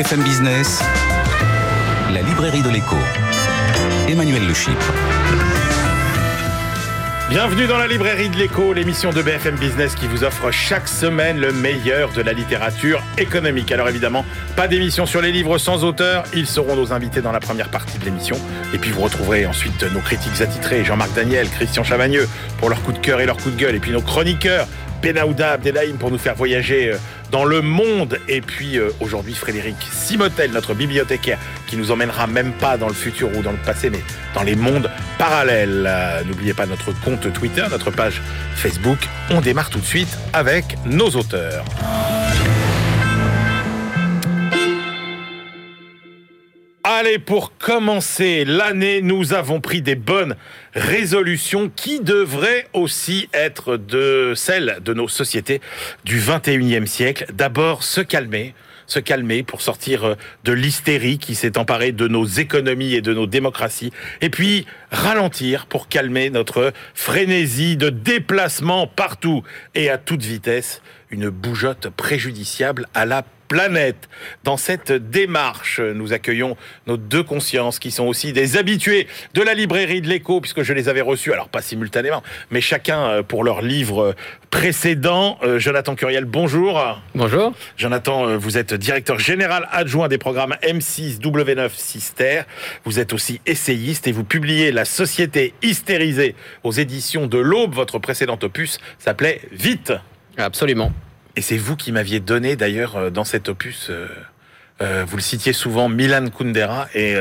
[0.00, 0.82] BFM Business,
[2.10, 2.96] la librairie de l'écho.
[4.08, 4.94] Emmanuel Le Chypre.
[7.28, 11.38] Bienvenue dans la librairie de l'écho, l'émission de BFM Business qui vous offre chaque semaine
[11.38, 13.70] le meilleur de la littérature économique.
[13.72, 14.24] Alors évidemment,
[14.56, 17.98] pas d'émission sur les livres sans auteur, ils seront nos invités dans la première partie
[17.98, 18.36] de l'émission.
[18.72, 22.26] Et puis vous retrouverez ensuite nos critiques attitrés, Jean-Marc Daniel, Christian Chavagneux,
[22.56, 23.74] pour leur coup de cœur et leur coup de gueule.
[23.74, 24.66] Et puis nos chroniqueurs,
[25.02, 26.96] Benahouda Abdelhaim pour nous faire voyager euh,
[27.30, 28.18] dans le monde.
[28.28, 32.94] Et puis euh, aujourd'hui, Frédéric Simotel, notre bibliothécaire, qui nous emmènera même pas dans le
[32.94, 34.00] futur ou dans le passé, mais
[34.34, 35.86] dans les mondes parallèles.
[35.88, 38.20] Euh, N'oubliez pas notre compte Twitter, notre page
[38.54, 38.98] Facebook.
[39.30, 41.64] On démarre tout de suite avec nos auteurs.
[47.00, 50.36] Allez, pour commencer l'année, nous avons pris des bonnes
[50.74, 55.62] résolutions qui devraient aussi être de celles de nos sociétés
[56.04, 57.24] du 21e siècle.
[57.32, 58.52] D'abord, se calmer
[58.86, 63.28] se calmer pour sortir de l'hystérie qui s'est emparée de nos économies et de nos
[63.28, 63.92] démocraties.
[64.20, 69.42] Et puis ralentir pour calmer notre frénésie de déplacement partout
[69.76, 70.82] et à toute vitesse.
[71.08, 74.08] Une bougeotte préjudiciable à la planète.
[74.44, 76.56] Dans cette démarche, nous accueillons
[76.86, 80.72] nos deux consciences qui sont aussi des habitués de la librairie de l'écho, puisque je
[80.72, 84.14] les avais reçus, alors pas simultanément, mais chacun euh, pour leur livre
[84.50, 85.36] précédent.
[85.42, 86.80] Euh, Jonathan Curiel, bonjour.
[87.16, 87.52] Bonjour.
[87.76, 92.42] Jonathan, euh, vous êtes directeur général adjoint des programmes M6, W9, Sister.
[92.84, 97.74] Vous êtes aussi essayiste et vous publiez La Société hystérisée aux éditions de l'Aube.
[97.74, 99.92] Votre précédent opus s'appelait Vite.
[100.36, 100.92] Absolument.
[101.36, 103.88] Et c'est vous qui m'aviez donné d'ailleurs euh, dans cet opus.
[103.90, 104.08] Euh,
[104.82, 107.14] euh, vous le citiez souvent, Milan Kundera, et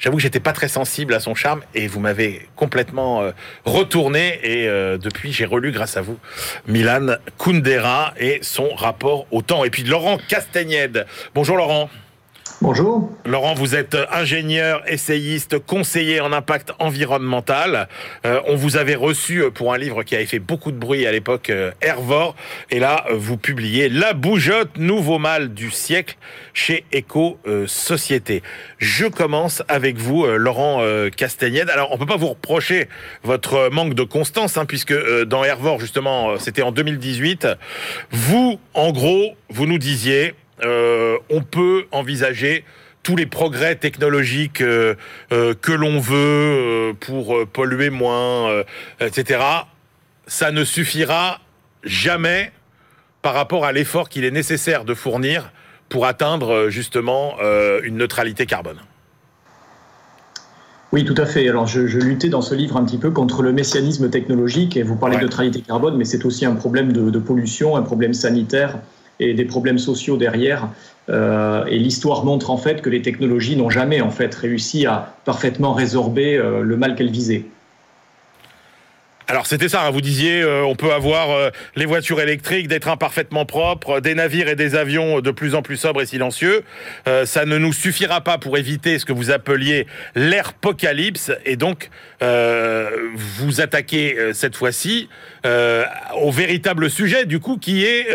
[0.00, 3.30] j'avoue que j'étais pas très sensible à son charme, et vous m'avez complètement euh,
[3.64, 4.66] retourné, et
[4.98, 6.18] depuis j'ai relu grâce à vous
[6.66, 9.64] Milan Kundera et son rapport au temps.
[9.64, 11.06] Et puis Laurent Castagnède.
[11.34, 11.88] Bonjour Laurent.
[12.60, 13.08] Bonjour.
[13.24, 17.86] Laurent, vous êtes ingénieur, essayiste, conseiller en impact environnemental.
[18.26, 21.12] Euh, on vous avait reçu pour un livre qui avait fait beaucoup de bruit à
[21.12, 22.34] l'époque, euh, Hervor.
[22.70, 26.16] Et là, vous publiez La bougeotte, nouveau mal du siècle
[26.52, 28.42] chez Eco euh, Société.
[28.78, 31.70] Je commence avec vous, euh, Laurent euh, Castagnède.
[31.70, 32.88] Alors, on peut pas vous reprocher
[33.22, 37.46] votre manque de constance, hein, puisque euh, dans Hervor, justement, c'était en 2018.
[38.10, 42.64] Vous, en gros, vous nous disiez euh, on peut envisager
[43.02, 44.94] tous les progrès technologiques euh,
[45.32, 48.62] euh, que l'on veut pour polluer moins,
[49.00, 49.40] etc.
[50.26, 51.40] Ça ne suffira
[51.84, 52.52] jamais
[53.22, 55.52] par rapport à l'effort qu'il est nécessaire de fournir
[55.88, 57.36] pour atteindre justement
[57.82, 58.78] une neutralité carbone.
[60.92, 61.46] Oui, tout à fait.
[61.48, 64.76] Alors, je, je, luttais dans ce livre un petit peu contre le messianisme technologique.
[64.76, 65.20] Et vous parlez ouais.
[65.20, 68.78] de neutralité carbone, mais c'est aussi un problème de, de pollution, un problème sanitaire
[69.20, 70.68] et des problèmes sociaux derrière.
[71.08, 75.14] Euh, et l'histoire montre en fait que les technologies n'ont jamais en fait réussi à
[75.24, 77.44] parfaitement résorber euh, le mal qu'elles visaient.
[79.30, 82.80] Alors c'était ça, hein, vous disiez, euh, on peut avoir euh, les voitures électriques, des
[82.80, 86.64] trains parfaitement propres, des navires et des avions de plus en plus sobres et silencieux.
[87.06, 91.30] Euh, ça ne nous suffira pas pour éviter ce que vous appeliez l'apocalypse.
[91.44, 91.90] Et donc,
[92.22, 95.10] euh, vous attaquez euh, cette fois-ci
[96.20, 98.08] au véritable sujet, du coup, qui est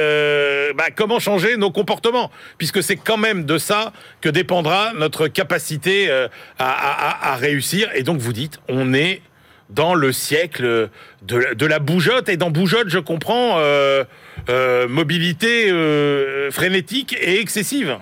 [0.76, 2.30] bah, comment changer nos comportements.
[2.58, 3.92] Puisque c'est quand même de ça
[4.22, 6.30] que dépendra notre capacité à,
[6.60, 7.90] à, à réussir.
[7.96, 9.22] Et donc vous dites, on est
[9.74, 10.90] dans le siècle
[11.24, 12.30] de, la bougeotte.
[12.30, 14.04] Et dans bougeotte, je comprends euh,
[14.50, 17.98] euh, mobilité euh, frénétique et excessive.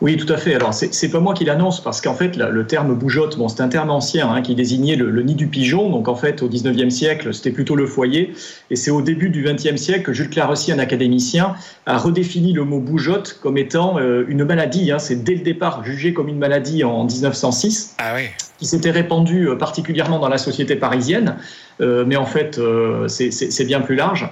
[0.00, 0.54] Oui, tout à fait.
[0.54, 3.62] Alors, c'est pas moi qui l'annonce parce qu'en fait, là, le terme bougeotte, bon, c'est
[3.62, 5.88] un terme ancien hein, qui désignait le, le, nid du pigeon.
[5.88, 8.34] Donc, en fait, au 19e siècle, c'était plutôt le foyer.
[8.70, 11.54] Et c'est au début du 20e siècle que Jules Clarecy, un académicien,
[11.86, 14.90] a redéfini le mot bougeotte comme étant euh, une maladie.
[14.90, 14.98] Hein.
[14.98, 17.96] C'est dès le départ jugé comme une maladie en 1906.
[17.98, 18.24] Ah oui.
[18.58, 21.36] Qui s'était répandue euh, particulièrement dans la société parisienne.
[21.80, 24.28] Euh, mais en fait, euh, c'est bien plus large.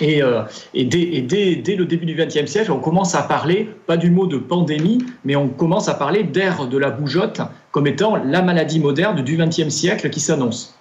[0.00, 3.22] Et, euh, et, dès, et dès, dès, le début du XXe siècle, on commence à
[3.22, 7.40] parler, pas du mot de pandémie, mais on commence à parler d'ère de la bougeotte
[7.70, 10.76] comme étant la maladie moderne du XXe siècle qui s'annonce.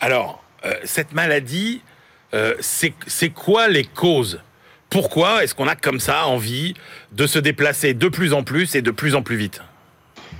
[0.00, 1.82] Alors, euh, cette maladie,
[2.32, 4.40] euh, c'est quoi les causes?
[4.88, 6.74] Pourquoi est-ce qu'on a comme ça envie
[7.12, 9.60] de se déplacer de plus en plus et de plus en plus vite?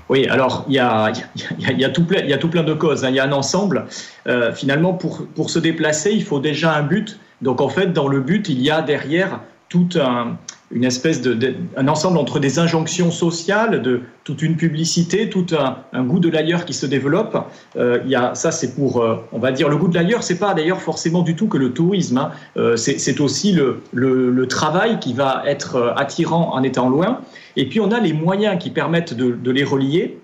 [0.08, 1.10] Oui, alors il y a,
[1.58, 3.08] y, a, y, a tout plein, y a tout plein de causes, hein.
[3.08, 3.86] il y a un ensemble.
[4.26, 7.18] Euh, finalement, pour, pour se déplacer, il faut déjà un but.
[7.42, 10.36] Donc en fait, dans le but, il y a derrière tout un,
[10.70, 15.46] une espèce de, un ensemble entre des injonctions sociales, de toute une publicité, tout
[15.92, 17.36] un, goût de l'ailleurs qui se développe.
[17.76, 20.22] Euh, il y a, ça, c'est pour, euh, on va dire, le goût de l'ailleurs.
[20.22, 22.18] C'est pas d'ailleurs forcément du tout que le tourisme.
[22.18, 22.32] Hein.
[22.56, 27.20] Euh, c'est aussi le, travail qui va être attirant en étant loin.
[27.56, 30.18] Et puis on a les moyens qui permettent de les relier.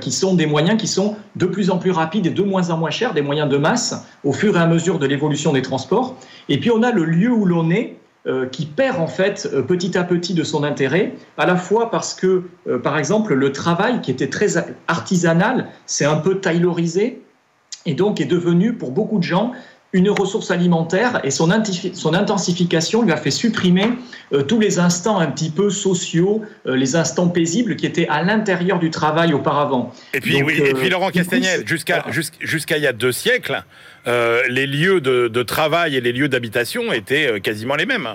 [0.00, 2.78] Qui sont des moyens qui sont de plus en plus rapides et de moins en
[2.78, 6.16] moins chers, des moyens de masse au fur et à mesure de l'évolution des transports.
[6.48, 7.96] Et puis on a le lieu où l'on est,
[8.26, 11.90] euh, qui perd en fait euh, petit à petit de son intérêt, à la fois
[11.90, 17.22] parce que, euh, par exemple, le travail qui était très artisanal, c'est un peu taylorisé,
[17.86, 19.52] et donc est devenu pour beaucoup de gens
[19.92, 21.50] une ressource alimentaire et son,
[21.94, 23.88] son intensification lui a fait supprimer
[24.46, 28.90] tous les instants un petit peu sociaux, les instants paisibles qui étaient à l'intérieur du
[28.90, 29.92] travail auparavant.
[30.14, 33.64] Et puis, oui, et puis Laurent Castagnel, jusqu'à il y a deux siècles,
[34.06, 38.08] euh, les lieux de, travail et les lieux d'habitation étaient euh, quasiment les mêmes.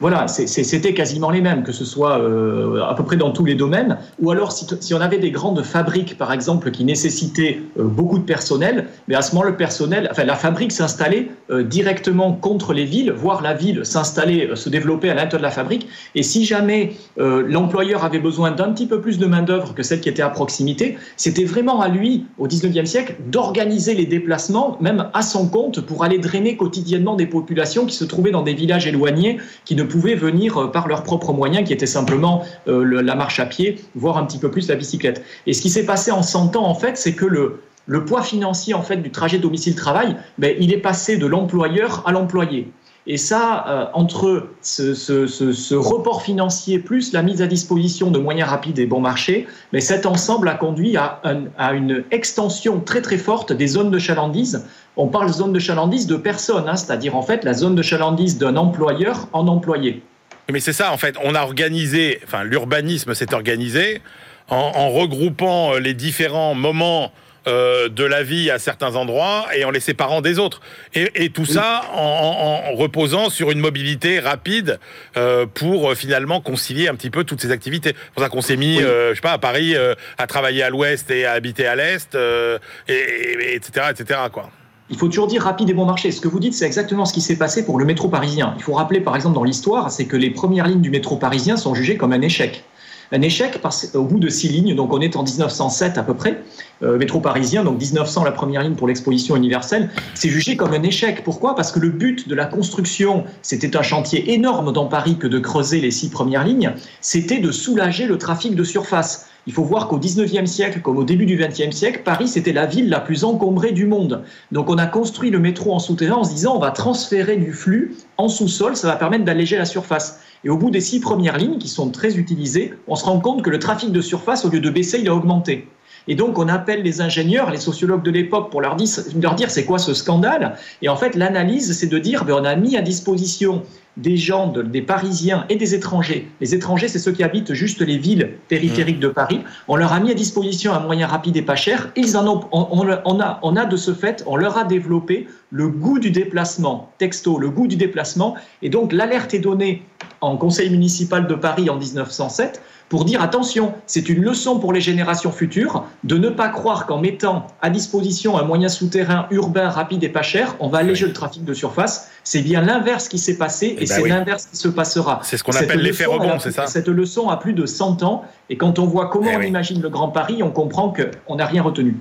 [0.00, 3.56] Voilà, c'était quasiment les mêmes, que ce soit euh, à peu près dans tous les
[3.56, 3.98] domaines.
[4.22, 8.24] Ou alors, si, on avait des grandes fabriques, par exemple, qui nécessitaient euh, beaucoup de
[8.24, 12.84] personnel, mais à ce moment, le personnel, enfin, la fabrique s'installait euh, directement contre les
[12.84, 15.88] villes, voire la ville s'installait, se développait à l'intérieur de la fabrique.
[16.14, 20.08] Et si jamais l'employeur avait besoin d'un petit peu plus de main-d'œuvre que celle qui
[20.08, 25.22] était à proximité, c'était vraiment à lui, au 19e siècle, d'organiser les déplacements, même à
[25.22, 29.38] son compte, pour aller drainer quotidiennement des populations qui se trouvaient dans des villages éloignés,
[29.64, 33.40] qui ne pouvaient venir euh, par leurs propres moyens, qui étaient simplement euh, la marche
[33.40, 35.22] à pied, voire un petit peu plus la bicyclette.
[35.46, 37.60] Et ce qui s'est passé en 100 ans, en fait, c'est que le,
[38.04, 42.70] poids financier du trajet domicile-travail, ben, il est passé de l'employeur à l'employé.
[43.06, 48.78] Et ça, euh, entre ce, report financier plus la mise à disposition de moyens rapides
[48.78, 51.20] et bon marché, mais cet ensemble a conduit à,
[51.56, 54.64] à, une extension très très forte des zones de chalandise
[54.98, 58.36] on parle zone de chalandise de personnes, hein, c'est-à-dire en fait la zone de chalandise
[58.36, 60.02] d'un employeur en employé.
[60.50, 64.02] Mais c'est ça, en fait, on a organisé, enfin l'urbanisme s'est organisé
[64.48, 67.12] en, regroupant euh, les différents moments
[67.48, 70.60] euh, de la vie à certains endroits et en les séparant des autres.
[70.94, 74.78] Et, tout ça en, reposant sur une mobilité rapide
[75.16, 77.94] euh, pour finalement concilier un petit peu toutes ces activités.
[77.94, 79.74] C'est pour ça qu'on s'est mis, je sais pas, à Paris,
[80.16, 84.20] à travailler à l'ouest et à habiter à l'est, et, etc., etc.
[84.32, 84.50] Quoi
[84.90, 86.10] il faut toujours dire rapide et bon marché.
[86.10, 88.54] Ce que vous dites, c'est exactement ce qui s'est passé pour le métro parisien.
[88.56, 91.56] Il faut rappeler, par exemple, dans l'histoire, c'est que les premières lignes du métro parisien
[91.58, 92.64] sont jugées comme un échec.
[93.12, 96.14] Un échec parce au bout de six lignes, donc on est en 1907 à peu
[96.14, 96.36] près, euh,
[96.80, 101.24] métro parisien, donc 1900 la première ligne pour l'exposition universelle, c'est jugé comme un échec.
[101.24, 101.54] Pourquoi?
[101.54, 105.38] Parce que le but de la construction, c'était un chantier énorme dans Paris que de
[105.38, 109.28] creuser les six premières lignes, c'était de soulager le trafic de surface.
[109.46, 112.66] Il faut voir qu'au 19e siècle, comme au début du 20e siècle, Paris, c'était la
[112.66, 114.22] ville la plus encombrée du monde.
[114.52, 117.54] Donc on a construit le métro en souterrain en se disant on va transférer du
[117.54, 120.20] flux en sous-sol, ça va permettre d'alléger la surface.
[120.44, 123.42] Et au bout des six premières lignes, qui sont très utilisées, on se rend compte
[123.42, 125.66] que le trafic de surface, au lieu de baisser, il a augmenté.
[126.08, 128.88] Et donc, on appelle les ingénieurs, les sociologues de l'époque, pour leur dire,
[129.20, 130.56] leur dire c'est quoi ce scandale.
[130.82, 133.62] Et en fait, l'analyse, c'est de dire, ben, on a mis à disposition
[133.98, 136.30] des gens, des Parisiens et des étrangers.
[136.40, 139.40] Les étrangers, c'est ceux qui habitent juste les villes périphériques de Paris.
[139.66, 141.90] On leur a mis à disposition un moyen rapide et pas cher.
[141.96, 142.88] ils en ont, on,
[143.20, 147.38] a, on a de ce fait, on leur a développé le goût du déplacement, texto,
[147.38, 148.36] le goût du déplacement.
[148.62, 149.82] Et donc l'alerte est donnée
[150.20, 154.80] en conseil municipal de Paris en 1907 pour dire attention, c'est une leçon pour les
[154.80, 160.02] générations futures de ne pas croire qu'en mettant à disposition un moyen souterrain urbain rapide
[160.04, 162.10] et pas cher, on va alléger le trafic de surface.
[162.24, 165.20] C'est bien l'inverse qui s'est passé et, eh ben c'est l'inverse qui se passera.
[165.22, 168.24] C'est ce qu'on appelle l'effet rebond, c'est ça Cette leçon a plus de 100 ans
[168.48, 171.46] et quand on voit comment eh on imagine le Grand Paris, on comprend qu'on n'a
[171.46, 171.96] rien retenu.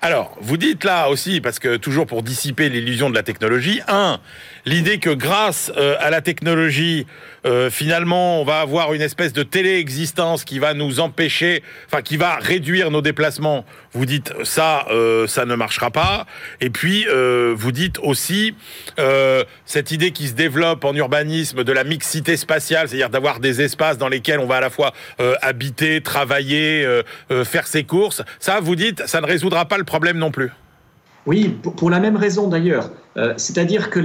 [0.00, 4.20] Alors, vous dites là aussi, parce que toujours pour dissiper l'illusion de la technologie, un,
[4.68, 7.06] l'idée que grâce euh, à la technologie,
[7.46, 12.16] euh, finalement, on va avoir une espèce de téléexistence qui va nous empêcher, enfin, qui
[12.16, 13.64] va réduire nos déplacements.
[13.92, 16.26] Vous dites ça, euh, ça ne marchera pas.
[16.60, 17.06] Et puis,
[17.54, 18.54] vous dites aussi
[19.64, 23.96] cette idée qui se développe en urbanisme de la mixité spatiale, c'est-à-dire d'avoir des espaces
[23.96, 24.92] dans lesquels on va à la fois
[25.40, 26.86] habiter, travailler,
[27.44, 28.22] faire ses courses.
[28.40, 30.50] Ça, vous dites, ça ne résoudra pas le problème non plus.
[31.26, 32.90] Oui, pour la même raison d'ailleurs.
[33.36, 34.00] C'est-à-dire que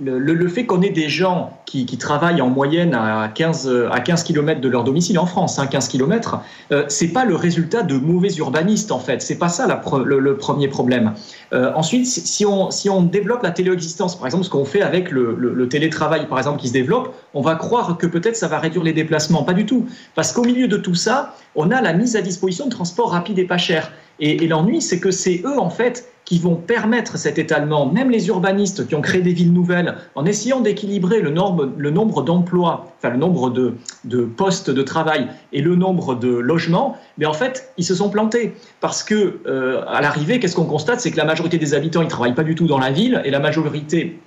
[0.00, 4.60] le, fait qu'on ait des gens qui, travaillent en moyenne à 15, à 15 km
[4.60, 6.40] de leur domicile en France, 15 km,
[6.72, 9.22] euh, c'est pas le résultat de mauvais urbanistes en fait.
[9.22, 11.12] C'est pas ça le, premier problème.
[11.52, 15.10] Euh, ensuite, si on, si on développe la téléexistence, par exemple, ce qu'on fait avec
[15.10, 18.82] le, télétravail, par exemple, qui se développe, on va croire que peut-être ça va réduire
[18.82, 19.44] les déplacements.
[19.44, 19.86] Pas du tout.
[20.14, 23.38] Parce qu'au milieu de tout ça, on a la mise à disposition de transports rapides
[23.38, 23.92] et pas chers.
[24.20, 28.28] Et, l'ennui, c'est que c'est eux, en fait, qui vont permettre cet étalement, même les
[28.28, 33.18] urbanistes qui ont créé des villes nouvelles, en essayant d'équilibrer le nombre, d'emplois, enfin le
[33.18, 37.84] nombre de, de, postes de travail et le nombre de logements, mais en fait, ils
[37.84, 38.54] se sont plantés.
[38.80, 41.00] Parce que euh, à l'arrivée, qu'est-ce qu'on constate?
[41.00, 43.20] C'est que la majorité des habitants, ils ne travaillent pas du tout dans la ville,
[43.24, 44.18] et la majorité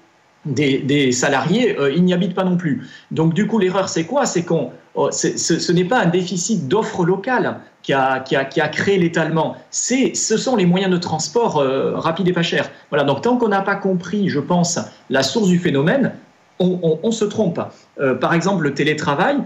[0.46, 2.88] des, salariés, euh, ils n'y habitent pas non plus.
[3.12, 4.26] Donc du coup, l'erreur, c'est quoi?
[4.26, 9.56] C'est qu'on, oh, ce, n'est pas un déficit d'offres locales qui a, créé l'étalement.
[9.72, 12.70] Ce sont les moyens de transport euh, rapides et pas chers.
[12.90, 13.06] Voilà.
[13.06, 14.80] Donc tant qu'on n'a pas compris, je pense,
[15.10, 16.14] la source du phénomène,
[16.60, 17.62] on, se trompe.
[18.00, 19.38] Euh, par exemple, le télétravail,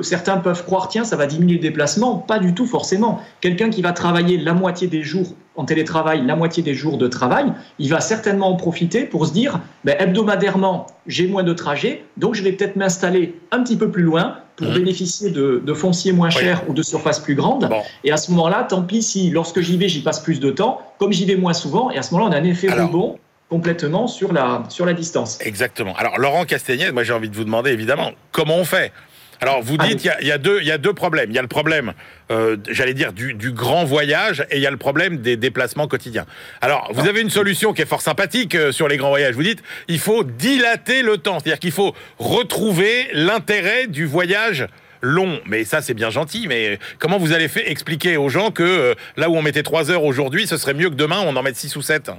[0.00, 2.16] certains peuvent croire, tiens, ça va diminuer le déplacement.
[2.16, 3.20] Pas du tout, forcément.
[3.42, 7.06] Quelqu'un qui va travailler la moitié des jours en télétravail, la moitié des jours de
[7.06, 12.02] travail, il va certainement en profiter pour se dire, ben, hebdomadairement, j'ai moins de trajets,
[12.16, 14.74] donc je vais peut-être m'installer un petit peu plus loin pour mmh.
[14.74, 17.68] bénéficier de, de fonciers moins chers ou de surfaces plus grandes.
[18.04, 20.80] Et à ce moment-là, tant pis si lorsque j'y vais, j'y passe plus de temps,
[20.98, 23.18] comme j'y vais moins souvent, et à ce moment-là, on a un effet rebond
[23.48, 25.38] complètement sur la, sur la distance.
[25.40, 25.94] Exactement.
[25.96, 28.92] Alors, Laurent Castagnette, moi j'ai envie de vous demander évidemment comment on fait?
[29.40, 31.30] Alors, vous dites, il y, a, deux, y a deux problèmes.
[31.30, 31.92] Il y a le problème,
[32.30, 36.26] euh, j'allais dire, du, grand voyage et il y a le problème des déplacements quotidiens.
[36.60, 39.34] Alors, vous avez une solution qui est fort sympathique euh, sur les grands voyages.
[39.34, 41.38] Vous dites, il faut dilater le temps.
[41.40, 44.66] C'est-à-dire qu'il faut retrouver l'intérêt du voyage
[45.00, 45.40] long.
[45.46, 46.46] Mais ça, c'est bien gentil.
[46.48, 49.90] Mais comment vous allez fait expliquer aux gens que euh, là où on mettait trois
[49.90, 52.10] heures aujourd'hui, ce serait mieux que demain, on en mette six ou sept?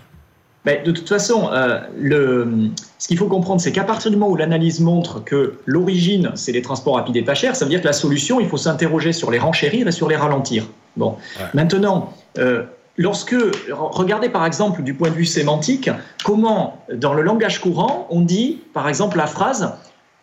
[0.66, 4.32] Mais de toute façon, euh, le, ce qu'il faut comprendre, c'est qu'à partir du moment
[4.32, 7.82] où l'analyse montre que l'origine, c'est les transports rapides et pas chers, ça veut dire
[7.82, 10.66] que la solution, il faut s'interroger sur les renchérir et sur les ralentir.
[10.98, 11.18] Bon,
[11.54, 12.64] maintenant, euh,
[12.98, 13.36] lorsque,
[13.70, 15.90] regardez par exemple du point de vue sémantique,
[16.24, 19.74] comment dans le langage courant, on dit par exemple la phrase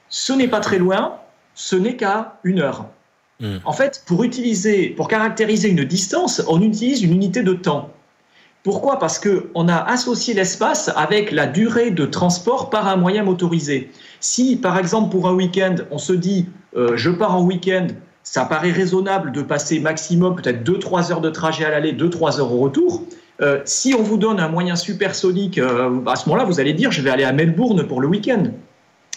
[0.08, 1.16] ce n'est pas très loin,
[1.54, 2.86] ce n'est qu'à une heure.
[3.40, 3.56] Hmm.
[3.64, 7.90] En fait, pour utiliser, pour caractériser une distance, on utilise une unité de temps.
[8.62, 8.98] Pourquoi?
[9.00, 13.90] Parce qu'on a associé l'espace avec la durée de transport par un moyen motorisé.
[14.20, 17.88] Si, par exemple, pour un week-end, on se dit euh, je pars en week-end,
[18.22, 22.52] ça paraît raisonnable de passer maximum peut-être 2-3 heures de trajet à l'aller, 2-3 heures
[22.52, 23.02] au retour.
[23.40, 26.92] Euh, si on vous donne un moyen supersonique, euh, à ce moment-là, vous allez dire
[26.92, 28.44] je vais aller à Melbourne pour le week-end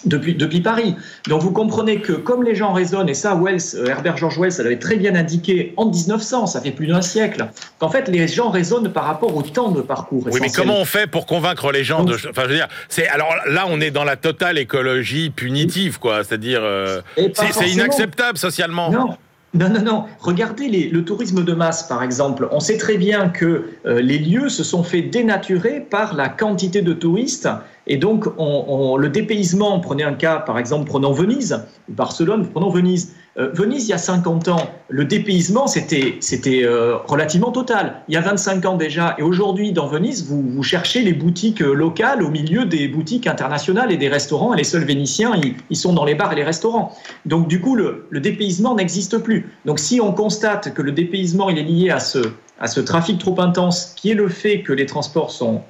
[0.06, 0.96] depuis, depuis Paris.
[1.28, 4.54] Donc vous comprenez que comme les gens raisonnent, et ça Wells, euh, Herbert George Wells,
[4.58, 7.48] l'avait très bien indiqué en 1900, ça fait plus d'un siècle,
[7.80, 10.28] qu'en fait les gens raisonnent par rapport au temps de parcours.
[10.32, 12.16] Oui, mais comment on fait pour convaincre les gens de...
[12.16, 16.24] Enfin, je veux dire, c'est alors là on est dans la totale écologie punitive, quoi.
[16.24, 17.02] C'est-à-dire, euh,
[17.34, 18.92] c'est inacceptable socialement.
[18.92, 19.18] Non.
[19.56, 20.04] Non, non, non.
[20.20, 22.48] Regardez le tourisme de masse, par exemple.
[22.52, 26.82] On sait très bien que euh, les lieux se sont fait dénaturer par la quantité
[26.82, 27.48] de touristes
[27.88, 33.14] et donc, on, le dépaysement, prenez un cas, par exemple, prenons Venise, Barcelone, prenons Venise.
[33.38, 36.20] Euh, Venise, il y a 50 ans, le dépaysement, c'était
[36.64, 38.02] euh, relativement total.
[38.08, 41.62] Il y a 25 ans déjà, et aujourd'hui, dans Venise, vous, vous, cherchez les boutiques
[41.62, 45.34] euh, locales au milieu des boutiques internationales et des restaurants, et les seuls Vénitiens,
[45.70, 46.96] ils, sont dans les bars et les restaurants.
[47.26, 49.52] Donc, du coup, le, dépaysement n'existe plus.
[49.66, 52.20] Donc, si on constate que le dépaysement, il est lié à ce,
[52.62, 55.62] à ce trafic trop intense, qui est le fait que les transports sont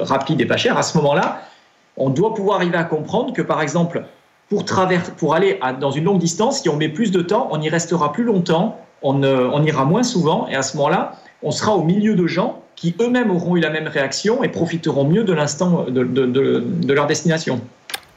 [0.00, 1.42] rapides et pas chers, à ce moment-là,
[1.96, 4.04] on doit pouvoir arriver à comprendre que, par exemple,
[4.52, 4.64] pour,
[5.16, 8.12] pour aller dans une longue distance, si on met plus de temps, on y restera
[8.12, 12.14] plus longtemps, on, on ira moins souvent, et à ce moment-là, on sera au milieu
[12.14, 16.92] de gens qui eux-mêmes auront eu la même réaction et profiteront mieux de l'instant de
[16.92, 17.60] leur destination.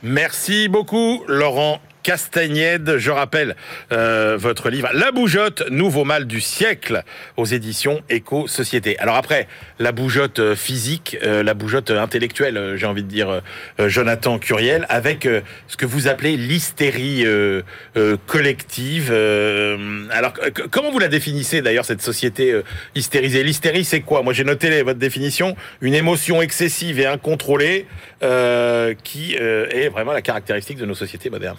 [0.03, 2.97] Merci beaucoup, Laurent Castagnède.
[2.97, 3.55] Je rappelle
[3.91, 7.01] euh, votre livre La bougeotte, nouveau mal du siècle
[7.35, 8.95] aux éditions Éco-Société.
[8.99, 9.47] Alors après,
[9.79, 13.41] la bougeotte euh, physique, euh, la bougeotte intellectuelle, j'ai envie de dire
[13.79, 15.27] Jonathan Curiel, avec
[15.67, 17.25] ce que vous appelez l'hystérie
[18.27, 19.11] collective.
[19.11, 20.33] alors
[20.71, 22.61] comment vous la définissez d'ailleurs cette société
[22.93, 23.43] hystérisée?
[23.43, 24.21] L'hystérie c'est quoi?
[24.21, 27.87] Moi j'ai noté votre définition, une émotion excessive et incontrôlée
[29.03, 31.57] qui est vraiment la caractéristique de nos sociétés modernes.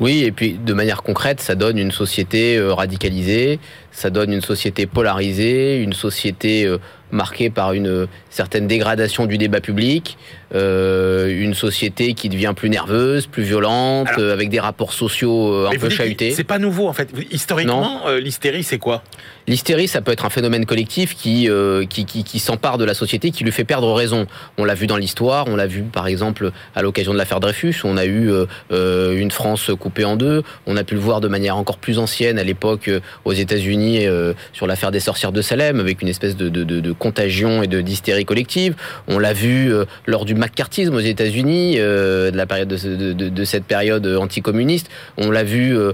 [0.00, 3.58] Oui, et puis de manière concrète, ça donne une société euh, radicalisée,
[3.92, 6.78] ça donne une société polarisée, une société euh,
[7.10, 10.16] marquée par une euh, certaine dégradation du débat public,
[10.52, 16.32] une société qui devient plus nerveuse, plus violente, avec des rapports sociaux un peu chahutés.
[16.32, 17.08] C'est pas nouveau en fait.
[17.30, 19.02] Historiquement, l'hystérie, c'est quoi?
[19.50, 23.32] L'hystérie, ça peut être un phénomène collectif qui, euh, qui, qui, s'empare de la société,
[23.32, 24.26] qui lui fait perdre raison.
[24.58, 27.74] On l'a vu dans l'histoire, on l'a vu par exemple à l'occasion de l'affaire Dreyfus,
[27.84, 30.42] on a eu euh, euh, une France coupée en deux.
[30.66, 32.90] On a pu le voir de manière encore plus ancienne à l'époque
[33.24, 34.06] aux États-Unis
[34.52, 37.80] sur l'affaire des sorcières de Salem, avec une espèce de, de, de, contagion et de
[37.80, 38.76] d'hystérie collective.
[39.08, 43.28] On l'a vu euh, lors du McCarthyisme aux États-Unis, euh, de la période de, de,
[43.28, 44.90] de cette période anticommuniste.
[45.18, 45.92] On l'a vu euh,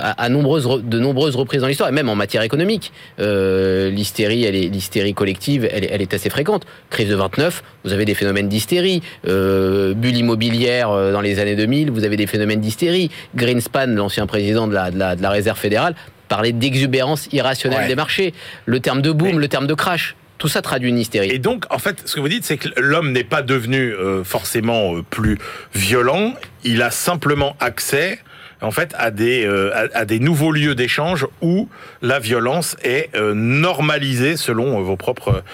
[0.00, 2.92] à, à, nombreuses, de nombreuses reprises dans l'histoire, et même en matière économique.
[3.18, 6.64] l'hystérie, elle est l'hystérie collective, elle est, elle est, assez fréquente.
[6.90, 9.02] Crise de 29, vous avez des phénomènes d'hystérie.
[9.24, 13.10] bulle immobilière dans les années 2000, vous avez des phénomènes d'hystérie.
[13.36, 15.94] Greenspan, l'ancien président de la, de la, de la Réserve fédérale,
[16.28, 18.32] parlait d'exubérance irrationnelle des marchés.
[18.64, 20.16] Le terme de boom, le terme de crash.
[20.42, 21.30] Tout ça traduit une hystérie.
[21.30, 24.24] Et donc, en fait, ce que vous dites, c'est que l'homme n'est pas devenu euh,
[24.24, 25.38] forcément euh, plus
[25.72, 26.34] violent.
[26.64, 28.18] Il a simplement accès,
[28.60, 31.68] en fait, à des euh, à, des nouveaux lieux d'échange où
[32.00, 35.44] la violence est normalisée selon vos propres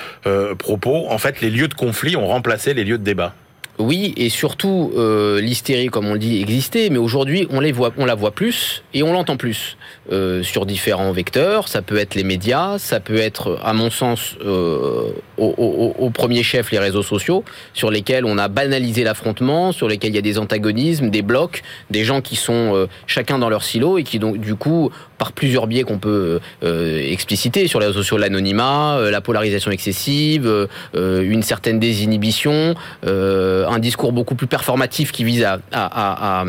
[0.58, 1.04] propos.
[1.10, 3.34] En fait, les lieux de conflit ont remplacé les lieux de débat.
[3.76, 4.94] Oui, et surtout,
[5.38, 8.82] l'hystérie, comme on le dit, existait, mais aujourd'hui, on, les voit, on la voit plus
[8.94, 9.76] et on l'entend plus
[10.10, 11.68] euh, sur différents vecteurs.
[11.68, 16.70] Ça peut être les médias, ça peut être, à mon sens, euh, au, premier chef,
[16.70, 20.38] les réseaux sociaux, sur lesquels on a banalisé l'affrontement, sur lesquels il y a des
[20.38, 24.38] antagonismes, des blocs, des gens qui sont euh, chacun dans leur silo et qui, donc,
[24.38, 29.72] du coup, par plusieurs biais qu'on peut expliciter sur les réseaux sociaux, l'anonymat, la polarisation
[29.72, 36.44] excessive, une certaine désinhibition, un discours beaucoup plus performatif qui vise à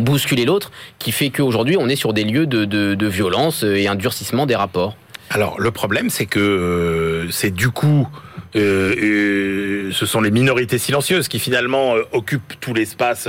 [0.00, 3.86] bousculer l'autre, qui fait qu'aujourd'hui on est sur des lieux de, de, de violence et
[3.86, 4.96] un durcissement des rapports.
[5.30, 8.08] Alors le problème c'est que c'est du coup
[8.56, 13.28] euh, euh, ce sont les minorités silencieuses qui finalement euh, occupent tout l'espace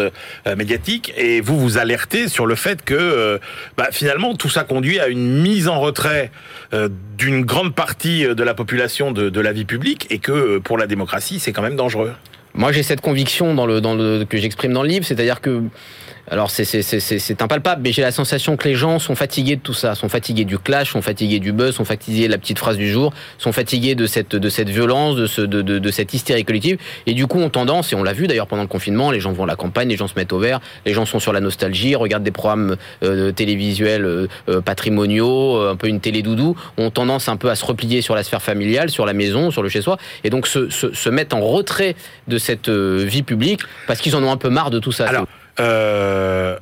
[0.58, 3.40] médiatique et vous vous alertez sur le fait que
[3.78, 6.32] bah, finalement tout ça conduit à une mise en retrait
[7.18, 10.88] d'une grande partie de la population de, de la vie publique et que pour la
[10.88, 12.14] démocratie c'est quand même dangereux.
[12.54, 15.62] Moi j'ai cette conviction dans le, dans le, que j'exprime dans le livre, c'est-à-dire que
[16.32, 19.96] alors c'est impalpable, mais j'ai la sensation que les gens sont fatigués de tout ça,
[19.96, 22.90] sont fatigués du clash, sont fatigués du buzz, sont fatigués de la petite phrase du
[22.90, 26.46] jour, sont fatigués de cette, de cette violence, de, ce, de, de, de cette hystérie
[26.46, 29.20] collective, et du coup ont tendance, et on l'a vu d'ailleurs pendant le confinement, les
[29.20, 31.34] gens vont à la campagne, les gens se mettent au vert, les gens sont sur
[31.34, 36.22] la nostalgie, regardent des programmes euh, télévisuels euh, euh patrimoniaux, euh, un peu une télé
[36.22, 39.52] doudou, ont tendance un peu à se replier sur la sphère familiale, sur la maison,
[39.52, 41.98] sur le chez-soi, et donc se, se, se mettent en retrait
[42.30, 45.08] de cette vie publique parce qu'ils en ont un peu marre de tout ça.
[45.08, 45.28] Alors,
[45.60, 46.58] euh,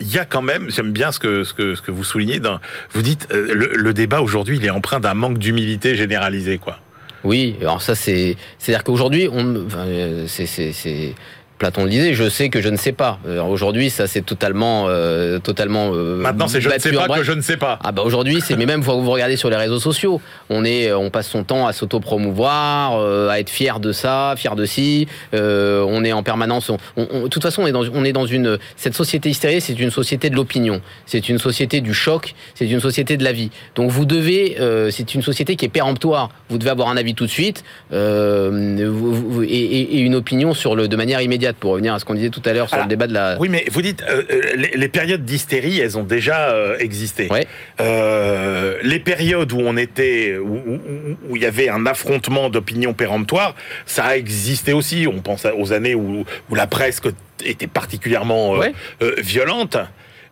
[0.00, 2.60] il y a quand même, j'aime bien ce que, ce que, vous soulignez, dans,
[2.92, 6.78] vous dites, euh, le, débat aujourd'hui, il est empreint d'un manque d'humilité généralisé, quoi.
[7.24, 9.86] Oui, alors ça c'est, c'est-à-dire qu'aujourd'hui, on, enfin,
[10.28, 11.14] c'est, c'est, c'est,
[11.58, 13.18] Platon le disait, je sais que je ne sais pas.
[13.48, 15.90] Aujourd'hui, ça c'est totalement, euh, totalement.
[15.94, 17.78] Euh, Maintenant, c'est je ne sais pas que je ne sais pas.
[17.82, 20.92] Ah bah aujourd'hui, c'est mais même vous vous regardez sur les réseaux sociaux, on est,
[20.92, 25.08] on passe son temps à s'auto-promouvoir, euh, à être fier de ça, fier de ci.
[25.34, 26.70] Euh, on est en permanence.
[26.70, 28.58] On, on, de toute façon, on est dans, on est dans une.
[28.76, 32.80] Cette société hystérique, c'est une société de l'opinion, c'est une société du choc, c'est une
[32.80, 33.50] société de la vie.
[33.74, 36.30] Donc vous devez, euh, c'est une société qui est péremptoire.
[36.50, 40.54] Vous devez avoir un avis tout de suite euh, vous, vous, et, et, une opinion
[40.54, 42.74] sur le de manière immédiate pour revenir à ce qu'on disait tout à l'heure sur
[42.74, 43.36] Alors, le débat de la.
[43.38, 44.22] Oui, mais vous dites euh,
[44.56, 47.28] les, les, périodes d'hystérie, elles ont déjà euh, existé.
[47.30, 47.46] Ouais.
[47.80, 50.80] Euh, les périodes où on était, où, où,
[51.28, 53.54] où il y avait un affrontement d'opinions péremptoires,
[53.84, 55.06] ça a existé aussi.
[55.06, 57.00] On pense aux années où, où la presse
[57.44, 58.72] était particulièrement ouais.
[59.18, 59.76] violente,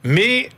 [0.03, 0.48] mais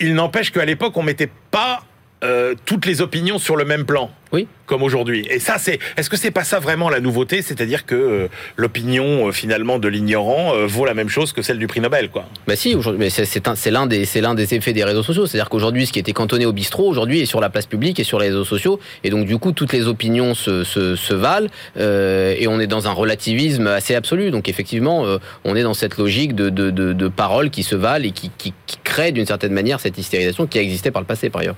[0.00, 1.82] il n'empêche qu'à l'époque, on mettait pas
[2.24, 4.10] euh, toutes les opinions sur le même plan.
[4.32, 4.48] Oui.
[4.66, 5.24] Comme aujourd'hui.
[5.30, 5.78] Et ça, c'est.
[5.96, 7.42] Est-ce que c'est pas ça vraiment la nouveauté?
[7.42, 11.68] C'est-à-dire que euh, l'opinion euh, finalement de l'ignorant vaut la même chose que celle du
[11.68, 12.24] prix Nobel, quoi.
[12.48, 15.26] Bah si, mais c'est l'un des c'est l'un des effets des réseaux sociaux.
[15.26, 18.04] C'est-à-dire qu'aujourd'hui, ce qui était cantonné au bistrot, aujourd'hui est sur la place publique et
[18.04, 18.80] sur les réseaux sociaux.
[19.04, 22.88] Et donc du coup, toutes les opinions se, se, se valent et on est dans
[22.88, 24.32] un relativisme assez absolu.
[24.32, 25.06] Donc effectivement,
[25.44, 28.30] on est dans cette logique de, de, de, de paroles qui se valent et qui,
[28.36, 31.42] qui, qui crée d'une certaine manière cette hystérisation qui a existé par le passé, par
[31.42, 31.56] ailleurs.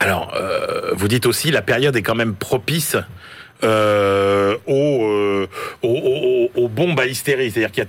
[0.00, 2.96] Alors, euh, vous dites aussi la période est quand même propice
[3.64, 5.46] euh, euh,
[6.68, 7.50] bombes à hystérie.
[7.50, 7.82] C'est-à-dire qu'il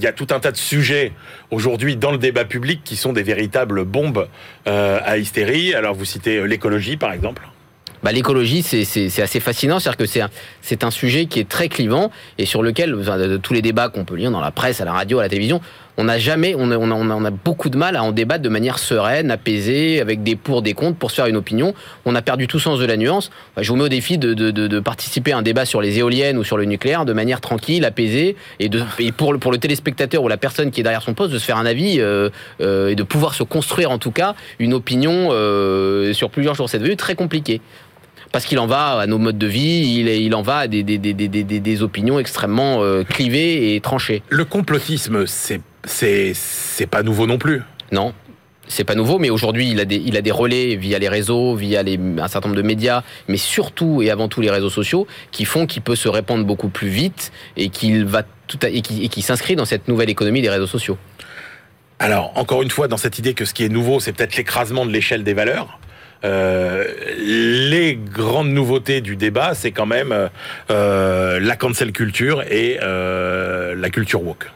[0.00, 1.12] y a, tout, un tas de sujets
[1.50, 4.28] aujourd'hui dans le débat public qui sont des véritables bombes
[4.66, 5.74] euh, à hystérie.
[5.74, 7.48] Alors, vous citez l'écologie, par exemple
[8.02, 9.80] bah, l'écologie, c'est assez fascinant.
[9.80, 13.54] C'est-à-dire que c'est un, un sujet qui est très clivant et sur lequel, de tous
[13.54, 15.62] les débats qu'on peut lire dans la presse, à la radio, à la télévision,
[15.96, 20.00] on n'a jamais, on a, beaucoup de mal à en débattre de manière sereine, apaisée,
[20.00, 21.74] avec des pour, des contre, pour se faire une opinion.
[22.04, 23.30] On a perdu tout sens de la nuance.
[23.56, 26.56] Je vous mets au défi de, participer à un débat sur les éoliennes ou sur
[26.56, 28.70] le nucléaire de manière tranquille, apaisée, et,
[29.12, 31.66] pour, le, téléspectateur ou la personne qui est derrière son poste, de se faire un
[31.66, 32.30] avis euh,
[32.60, 36.68] euh, et de pouvoir se construire en tout cas une opinion euh, sur plusieurs jours.
[36.68, 37.60] C'est devenu très compliqué
[38.34, 41.82] parce qu'il en va à nos modes de vie, il, il en va à des
[41.82, 44.24] opinions extrêmement euh, clivées et tranchées.
[44.28, 47.62] Le complotisme, c'est c'est pas nouveau non plus.
[47.92, 48.14] Non.
[48.66, 51.54] c'est pas nouveau, mais aujourd'hui, il, a des, il a des relais via les réseaux,
[51.54, 55.06] via les, un certain nombre de médias, mais surtout et avant tout les réseaux sociaux,
[55.30, 58.80] qui font qu'il peut se répandre beaucoup plus vite et qu'il va tout à, et
[58.82, 60.98] qui, s'inscrit dans cette nouvelle économie des réseaux sociaux.
[61.98, 64.84] Alors, encore une fois, dans cette idée que ce qui est nouveau, c'est peut-être l'écrasement
[64.84, 65.78] de l'échelle des valeurs.
[66.24, 66.84] Euh,
[67.18, 70.30] les grandes nouveautés du débat, c'est quand même
[70.70, 74.50] euh, la cancel culture et euh, la culture woke.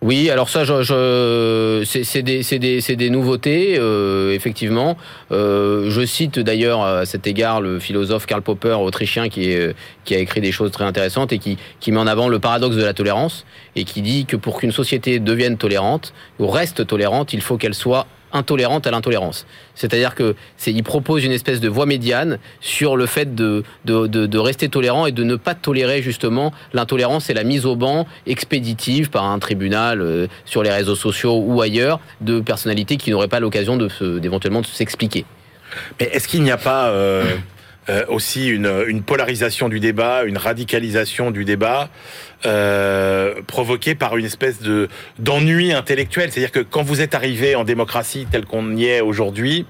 [0.00, 4.96] Oui, alors ça, je, je c'est des, des, des, nouveautés, euh, effectivement.
[5.32, 10.14] Euh, je cite d'ailleurs à cet égard le philosophe Karl Popper, autrichien, qui, est, qui
[10.14, 12.84] a écrit des choses très intéressantes et qui, qui met en avant le paradoxe de
[12.84, 17.40] la tolérance et qui dit que pour qu'une société devienne tolérante ou reste tolérante, il
[17.40, 19.46] faut qu'elle soit intolérante à l'intolérance.
[19.74, 23.62] C'est-à-dire que c'est, il propose une espèce de voie médiane sur le fait de,
[24.38, 29.10] rester tolérant et de ne pas tolérer justement l'intolérance et la mise au banc expéditive
[29.10, 33.40] par un tribunal euh, sur les réseaux sociaux ou ailleurs de personnalités qui n'auraient pas
[33.40, 33.88] l'occasion de
[34.18, 35.24] d'éventuellement de s'expliquer.
[35.98, 37.24] Mais est-ce qu'il n'y a pas euh,
[37.88, 41.88] euh, aussi une, une, polarisation du débat, une radicalisation du débat
[42.46, 46.30] euh, provoquée par une espèce de d'ennui intellectuel.
[46.30, 49.66] C'est-à-dire que quand vous êtes arrivé en démocratie tel qu'on y est aujourd'hui,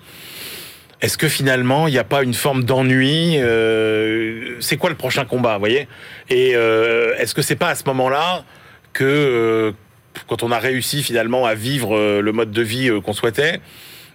[1.01, 5.25] est-ce que finalement il n'y a pas une forme d'ennui euh, C'est quoi le prochain
[5.25, 5.89] combat, vous voyez?
[6.29, 8.45] Et euh, est-ce que c'est pas à ce moment-là
[8.93, 9.73] que euh,
[10.27, 13.61] quand on a réussi finalement à vivre euh, le mode de vie qu'on souhaitait,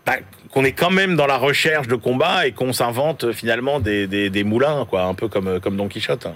[0.05, 0.17] bah,
[0.51, 4.29] qu'on est quand même dans la recherche de combat et qu'on s'invente finalement des, des,
[4.29, 6.27] des, moulins, quoi, un peu comme, comme Don Quichotte.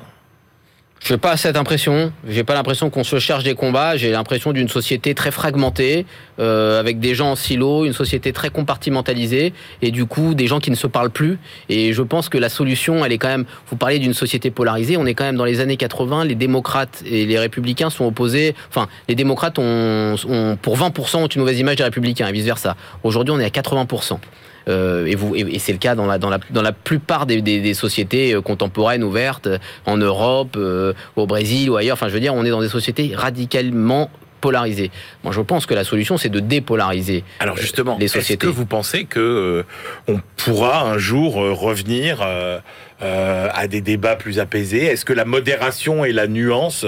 [0.99, 2.11] Je n'ai pas cette impression.
[2.27, 3.97] J'ai pas l'impression qu'on se cherche des combats.
[3.97, 6.05] J'ai l'impression d'une société très fragmentée,
[6.39, 10.59] euh, avec des gens en silo, une société très compartimentalisée, et du coup des gens
[10.59, 11.37] qui ne se parlent plus.
[11.69, 13.45] Et je pense que la solution, elle est quand même.
[13.67, 14.97] Vous parlez d'une société polarisée.
[14.97, 16.25] On est quand même dans les années 80.
[16.25, 18.55] Les démocrates et les républicains sont opposés.
[18.69, 22.45] Enfin, les démocrates ont, ont pour 20% ont une mauvaise image des républicains et vice
[22.45, 22.75] versa.
[23.03, 24.19] Aujourd'hui, on est à 80%.
[24.67, 27.25] Euh, et, vous, et, et c'est le cas dans la, dans la, dans la plupart
[27.25, 29.47] des, des, des sociétés euh, contemporaines ouvertes
[29.85, 31.93] en Europe, euh, au Brésil ou ailleurs.
[31.93, 34.09] Enfin, je veux dire, on est dans des sociétés radicalement
[34.41, 34.91] polarisées.
[35.23, 37.23] Moi, je pense que la solution, c'est de dépolariser.
[37.39, 38.45] Alors justement, les sociétés.
[38.45, 39.63] Est-ce que vous pensez que euh,
[40.07, 42.59] on pourra un jour revenir euh,
[43.03, 46.83] euh, à des débats plus apaisés Est-ce que la modération et la nuance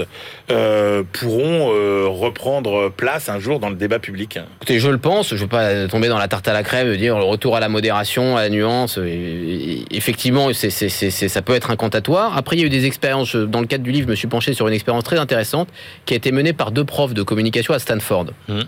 [0.50, 4.40] euh, pourront euh, reprendre place un jour dans le débat public?
[4.56, 5.28] Écoutez, je le pense.
[5.28, 7.60] Je ne veux pas tomber dans la tarte à la crème, dire le retour à
[7.60, 8.98] la modération, à la nuance.
[8.98, 12.36] Et, et, effectivement, ça peut être incantatoire.
[12.36, 13.36] Après, il y a eu des expériences.
[13.36, 15.68] Dans le cadre du livre, je me suis penché sur une expérience très intéressante
[16.06, 18.26] qui a été menée par deux profs de communication à Stanford.
[18.48, 18.60] Mmh.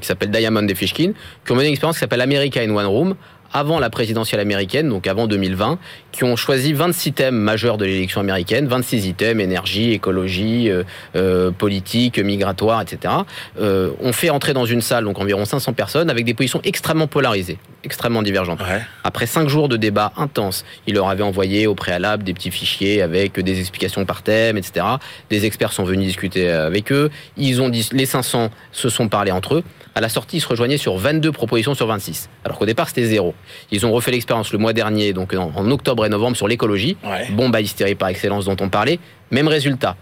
[0.00, 1.12] Qui s'appelle Diamond et Fishkin,
[1.44, 3.16] qui ont mené une expérience qui s'appelle America in One Room,
[3.54, 5.78] avant la présidentielle américaine, donc avant 2020,
[6.12, 10.82] qui ont choisi 26 thèmes majeurs de l'élection américaine, 26 items, énergie, écologie, euh,
[11.14, 13.14] euh, politique, migratoire, etc.
[13.60, 17.06] Euh, on fait entrer dans une salle, donc environ 500 personnes, avec des positions extrêmement
[17.06, 18.60] polarisées, extrêmement divergentes.
[18.60, 18.82] Ouais.
[19.04, 23.02] Après cinq jours de débat intense, il leur avait envoyé au préalable des petits fichiers
[23.02, 24.86] avec des explications par thème, etc.
[25.30, 27.10] Des experts sont venus discuter avec eux.
[27.36, 29.64] Ils ont dit, les 500 se sont parlé entre eux.
[29.94, 32.28] À la sortie, ils se rejoignaient sur 22 propositions sur 26.
[32.44, 33.34] Alors qu'au départ, c'était zéro.
[33.70, 36.96] Ils ont refait l'expérience le mois dernier, donc en, en octobre et novembre, sur l'écologie.
[37.04, 37.28] Ouais.
[37.30, 38.98] Bombe à hystérie par excellence dont on parlait.
[39.30, 39.96] Même résultat.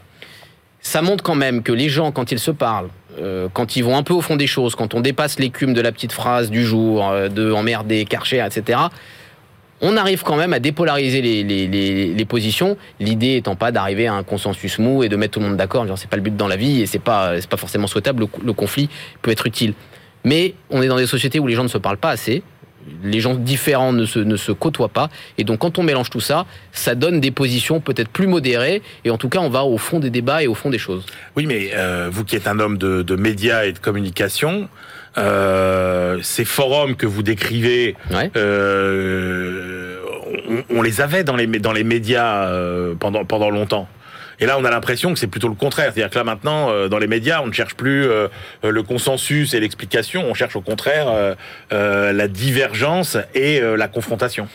[0.81, 2.89] Ça montre quand même que les gens, quand ils se parlent,
[3.21, 5.81] euh, quand ils vont un peu au fond des choses, quand on dépasse l'écume de
[5.81, 8.79] la petite phrase du jour, euh, de emmerder, Karcher, etc.,
[9.85, 12.77] on arrive quand même à dépolariser les, positions.
[13.01, 15.87] L'idée étant pas d'arriver à un consensus mou et de mettre tout le monde d'accord.
[15.97, 18.21] C'est pas le but dans la vie et c'est pas pas forcément souhaitable.
[18.21, 18.89] Le, le, conflit
[19.23, 19.75] peut être utile,
[20.25, 22.45] mais on est dans des sociétés où les gens ne se parlent pas assez.
[23.05, 25.09] Les gens différents ne se, ne se côtoient pas.
[25.39, 28.83] Et donc, quand on mélange tout ça, ça donne des positions peut-être plus modérées.
[29.05, 31.07] Et en tout cas, on va au fond des débats et au fond des choses.
[31.37, 34.69] Oui, mais euh, vous qui êtes un homme de, de médias et de communication,
[35.19, 38.31] euh, ces forums que vous décrivez, ouais.
[38.37, 39.99] euh,
[40.49, 42.51] on, on, les avait dans les, dans les médias
[42.99, 43.89] pendant, pendant longtemps.
[44.41, 45.93] Et là, on a l'impression que c'est plutôt le contraire.
[45.93, 48.29] C'est-à-dire que là, maintenant, euh, dans les médias, on ne cherche plus euh,
[48.63, 51.07] le consensus et l'explication, on cherche au contraire
[51.73, 54.49] euh, la divergence et la confrontation.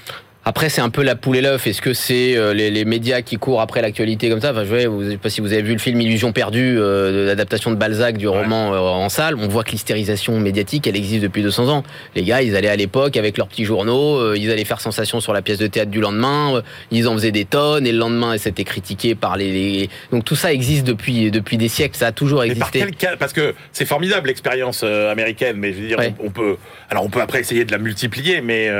[0.47, 1.67] Après, c'est un peu la poule et l'œuf.
[1.67, 4.51] Est-ce que c'est euh, les, les, médias qui courent après l'actualité comme ça?
[4.51, 7.69] Enfin, je ne sais pas si vous avez vu le film Illusion perdue, euh, l'adaptation
[7.69, 9.35] de Balzac du roman euh, en salle.
[9.35, 11.83] On voit que l'hystérisation médiatique, elle existe depuis 200 ans.
[12.15, 15.19] Les gars, ils allaient à l'époque avec leurs petits journaux, euh, ils allaient faire sensation
[15.19, 18.37] sur la pièce de théâtre du lendemain, ils en faisaient des tonnes, et le lendemain,
[18.37, 22.11] c'était critiqué par les, les, Donc tout ça existe depuis, depuis des siècles, ça a
[22.13, 22.79] toujours existé.
[22.79, 23.17] Mais par quel cas?
[23.17, 26.13] Parce que c'est formidable l'expérience américaine, mais je veux dire, ouais.
[26.21, 26.55] on, on, peut...
[26.89, 28.71] Alors on peut après essayer de la multiplier, mais...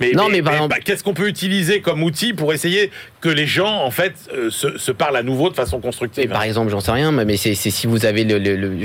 [0.00, 0.74] mais non, mais, mais, par exemple...
[0.74, 4.50] Bah, qu'est-ce qu'on peut utiliser comme outil pour essayer que les gens, en fait, euh,
[4.50, 7.86] se, parlent à nouveau de façon constructive Par exemple, j'en sais rien, mais c'est si
[7.86, 8.78] vous avez le,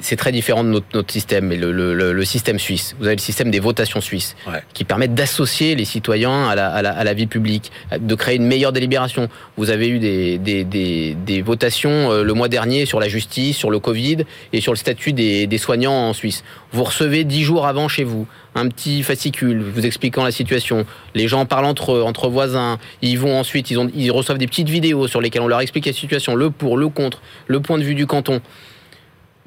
[0.00, 2.96] c'est très différent de notre, système, mais le, système suisse.
[2.98, 4.34] Vous avez le système des votations suisses,
[4.72, 9.28] qui permettent d'associer les citoyens à la, vie publique, de créer une meilleure délibération.
[9.58, 13.78] Vous avez eu des, des, votations euh, le mois dernier sur la justice, sur le
[13.78, 16.44] Covid et sur le statut des, soignants en Suisse.
[16.72, 20.84] Vous recevez dix jours avant chez vous un petit fascicule vous expliquant la situation.
[21.14, 22.78] Les gens parlent entre entre voisins.
[23.00, 25.86] Ils vont ensuite, ils, ont, ils reçoivent des petites vidéos sur lesquelles on leur explique
[25.86, 28.40] la situation, le pour, le contre, le point de vue du canton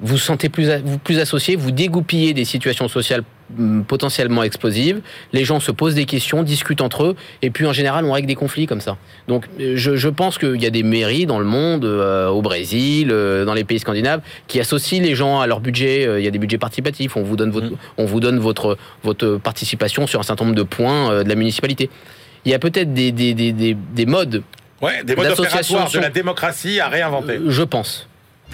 [0.00, 3.22] vous sentez plus, vous plus associé, vous dégoupillez des situations sociales
[3.58, 5.00] hum, potentiellement explosives,
[5.32, 8.28] les gens se posent des questions, discutent entre eux, et puis en général on règle
[8.28, 8.98] des conflits comme ça.
[9.26, 13.08] Donc je, je pense qu'il y a des mairies dans le monde, euh, au Brésil,
[13.10, 16.06] euh, dans les pays scandinaves, qui associent les gens à leur budget.
[16.06, 17.78] Euh, il y a des budgets participatifs, on vous donne votre, mmh.
[17.96, 21.88] on vous donne votre, votre participation sur un certain nombre de points de la municipalité.
[22.44, 24.42] Il y a peut-être des, des, des, des, modes.
[24.80, 27.40] Ouais, des modes opératoires de la démocratie à réinventer.
[27.48, 28.08] Je pense.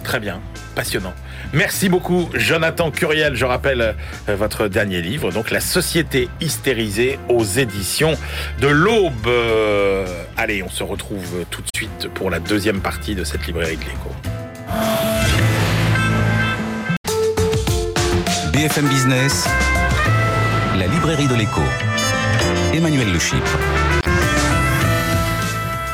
[0.04, 0.40] Très bien,
[0.74, 1.14] passionnant.
[1.52, 3.34] Merci beaucoup, Jonathan Curiel.
[3.34, 3.94] Je rappelle
[4.28, 8.14] euh, votre dernier livre, donc La société hystérisée aux éditions
[8.60, 9.26] de l'Aube.
[9.26, 13.76] Euh, allez, on se retrouve tout de suite pour la deuxième partie de cette librairie
[13.76, 14.10] de l'écho.
[18.52, 19.48] BFM Business,
[20.78, 21.62] la librairie de l'écho.
[22.74, 23.18] Emmanuel Le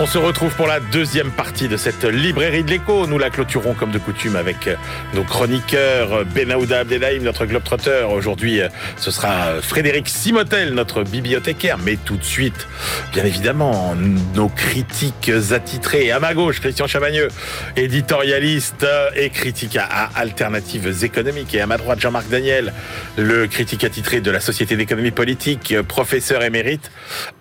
[0.00, 3.08] on se retrouve pour la deuxième partie de cette librairie de l'écho.
[3.08, 4.76] Nous la clôturons comme de coutume avec euh,
[5.14, 8.06] nos chroniqueurs Benahouda Abdelhaim, notre globetrotter.
[8.08, 11.78] Aujourd'hui, euh, ce sera euh, Frédéric Simotel, notre bibliothécaire.
[11.78, 12.68] Mais tout de suite,
[13.12, 13.96] bien évidemment,
[14.34, 16.12] nos critiques attitrés.
[16.12, 17.28] À ma gauche, Christian Chavagneux,
[17.76, 21.54] éditorialiste et critique à alternatives économiques.
[21.54, 22.72] Et à ma droite, Jean-Marc Daniel,
[23.16, 26.92] le critique attitré de la Société d'économie politique, professeur émérite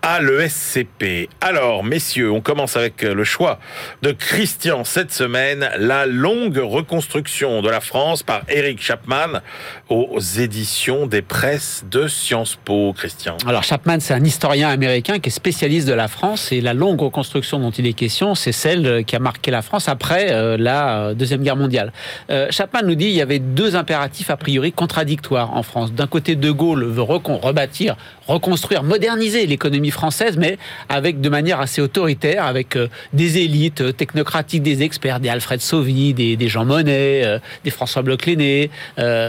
[0.02, 1.30] à l'ESCP.
[1.42, 3.60] Alors, messieurs, on commence avec euh, le choix
[4.04, 9.42] de Christian cette semaine, la longue reconstruction de la France par Eric Chapman
[9.90, 12.94] aux éditions des presses de Sciences Po.
[12.96, 13.36] Christian.
[13.46, 17.02] Alors Chapman, c'est un historien américain qui est spécialiste de la France et la longue
[17.02, 21.00] reconstruction dont il est question, c'est celle qui a marqué la France après euh, la
[21.00, 21.92] euh, Deuxième Guerre mondiale.
[22.50, 25.92] Chapman nous dit qu'il y avait deux impératifs a priori contradictoires en France.
[25.92, 30.58] D'un côté, De Gaulle veut rebâtir, reconstruire, moderniser l'économie française, mais
[30.88, 35.62] avec de manière assez autoritaire avec euh, des élites euh, technocratiques, des experts, des Alfred
[35.62, 38.70] Sauvy, des, Jean Monnet, euh, des François Bloch-Léné,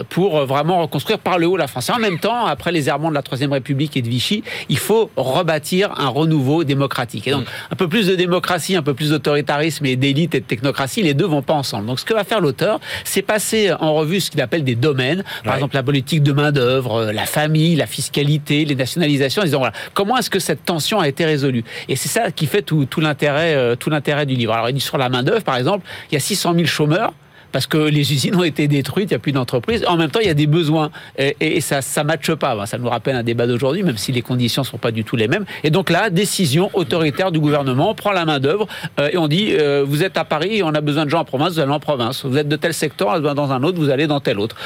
[0.08, 1.88] pour vraiment reconstruire par le haut la France.
[1.88, 4.78] Et en même temps, après les errements de la Troisième République et de Vichy, il
[4.78, 7.28] faut rebâtir un renouveau démocratique.
[7.28, 10.44] Et donc, un peu plus de démocratie, un peu plus d'autoritarisme et d'élite et de
[10.44, 11.86] technocratie, les deux vont pas ensemble.
[11.86, 15.24] Donc, ce que va faire l'auteur, c'est passer en revue ce qu'il appelle des domaines,
[15.44, 19.74] par exemple la politique de main-d'œuvre, la famille, la fiscalité, les nationalisations, en disant voilà,
[19.94, 21.64] comment est-ce que cette tension a été résolue?
[21.88, 24.52] Et c'est ça qui fait tout, tout l'intérêt, euh, tout l'intérêt du livre.
[24.52, 27.12] Alors, il dit sur la main d'œuvre, par exemple, il y a 600 000 chômeurs
[27.52, 29.84] parce que les usines ont été détruites, il n'y a plus d'entreprises.
[29.86, 32.66] En même temps, il y a des besoins et, ça ne matche pas.
[32.66, 35.16] Ça nous rappelle un débat d'aujourd'hui, même si les conditions ne sont pas du tout
[35.16, 35.44] les mêmes.
[35.64, 38.66] Et donc là, décision autoritaire du gouvernement, on prend la main d'œuvre
[39.00, 41.24] euh, et on dit euh, vous êtes à Paris, on a besoin de gens en
[41.24, 42.24] province, vous allez en province.
[42.24, 44.38] Vous êtes de tel secteur, on a besoin dans un autre, vous allez dans tel
[44.38, 44.56] autre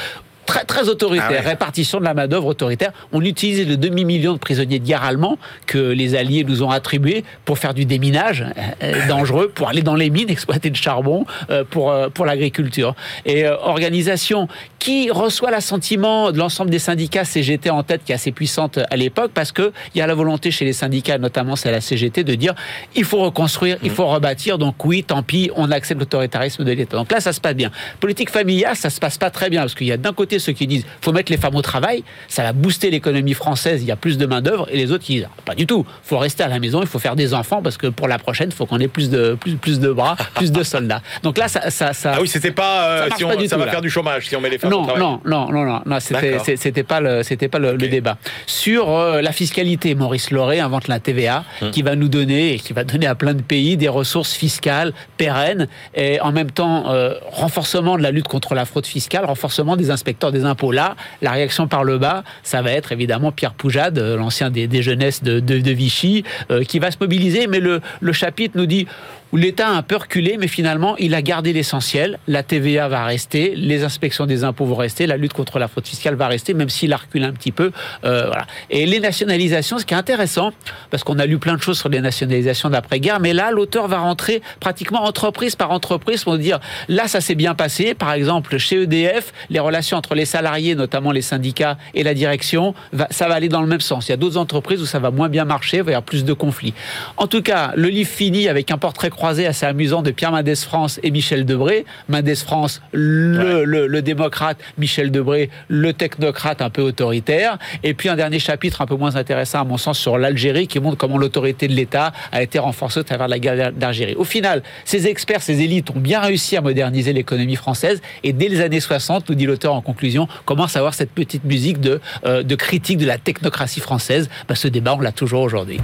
[0.45, 2.91] très, très autoritaire, ah répartition de la main-d'œuvre autoritaire.
[3.11, 7.23] On utilisait le demi-million de prisonniers de guerre allemands que les Alliés nous ont attribués
[7.45, 11.25] pour faire du déminage euh, euh, dangereux, pour aller dans les mines, exploiter le charbon,
[11.49, 12.95] euh, pour, pour l'agriculture.
[13.25, 14.47] Et organisation
[14.79, 18.95] qui reçoit l'assentiment de l'ensemble des syndicats, CGT en tête, qui est assez puissante à
[18.95, 22.35] l'époque, parce qu'il y a la volonté chez les syndicats, notamment c'est la CGT, de
[22.35, 22.53] dire
[22.95, 23.95] il faut reconstruire, il mmh.
[23.95, 26.97] faut rebâtir, donc oui, tant pis, on accepte l'autoritarisme de l'État.
[26.97, 27.71] Donc là, ça se passe bien.
[27.99, 30.53] Politique familiale, ça se passe pas très bien, parce qu'il y a d'un côté ceux
[30.53, 33.91] qui disent faut mettre les femmes au travail, ça va booster l'économie française, il y
[33.91, 36.47] a plus de main-d'œuvre, et les autres qui disent pas du tout, faut rester à
[36.47, 38.79] la maison, il faut faire des enfants parce que pour la prochaine, il faut qu'on
[38.79, 41.01] ait plus de, plus, plus de bras, plus de soldats.
[41.23, 41.69] Donc là, ça.
[41.69, 42.83] ça, ça ah oui, c'était pas.
[42.83, 44.81] Euh, ça, si on, ça va faire du chômage si on met les femmes non,
[44.81, 45.01] au travail.
[45.01, 48.17] Non, non, non, non, non c'était pas le, c'était pas le, débat.
[48.45, 51.71] Sur euh, la fiscalité, Maurice Lauré invente la TVA hum.
[51.71, 54.93] qui va nous donner et qui va donner à plein de pays des ressources fiscales
[55.17, 59.75] pérennes et en même temps euh, renforcement de la lutte contre la fraude fiscale, renforcement
[59.75, 60.71] des inspecteurs des impôts.
[60.71, 64.81] Là, la réaction par le bas, ça va être évidemment Pierre Poujade, euh, l'ancien des,
[64.81, 67.47] jeunesses de, Vichy, euh, qui va se mobiliser.
[67.47, 68.87] Mais le, le chapitre nous dit
[69.33, 72.19] où l'État a un peu reculé, mais finalement, il a gardé l'essentiel.
[72.27, 75.87] La TVA va rester, les inspections des impôts vont rester, la lutte contre la fraude
[75.87, 77.71] fiscale va rester, même s'il a reculé un petit peu.
[78.05, 78.29] Euh.
[78.69, 80.51] Et les nationalisations, ce qui est intéressant,
[80.91, 83.97] parce qu'on a lu plein de choses sur les nationalisations d'après-guerre, mais là, l'auteur va
[83.97, 87.95] rentrer pratiquement entreprise par entreprise pour dire, là, ça s'est bien passé.
[87.95, 92.75] Par exemple, chez EDF, les relations entre les salariés, notamment les syndicats et la direction,
[93.09, 94.09] ça va aller dans le même sens.
[94.09, 96.03] Il y a d'autres entreprises où ça va moins bien marcher, il va y avoir
[96.03, 96.75] plus de conflits.
[97.17, 100.55] En tout cas, le livre finit avec un portrait croisé assez amusant de Pierre Mendès
[100.55, 101.85] France et Michel Debré.
[102.09, 107.57] Mendès France, le, le, démocrate, Michel Debré, le technocrate un peu autoritaire.
[107.83, 110.79] Et puis un dernier chapitre un peu moins intéressant à mon sens sur l'Algérie qui
[110.79, 114.15] montre comment l'autorité de l'État a été renforcée au travers de la guerre d'Algérie.
[114.15, 118.49] Au final, ces experts, ces élites ont bien réussi à moderniser l'économie française et dès
[118.49, 122.01] les années 60, nous dit l'auteur en conclusion, commence à avoir cette petite musique de,
[122.25, 124.29] euh, de critique de la technocratie française.
[124.47, 125.79] Bah, ce débat, on l'a toujours aujourd'hui.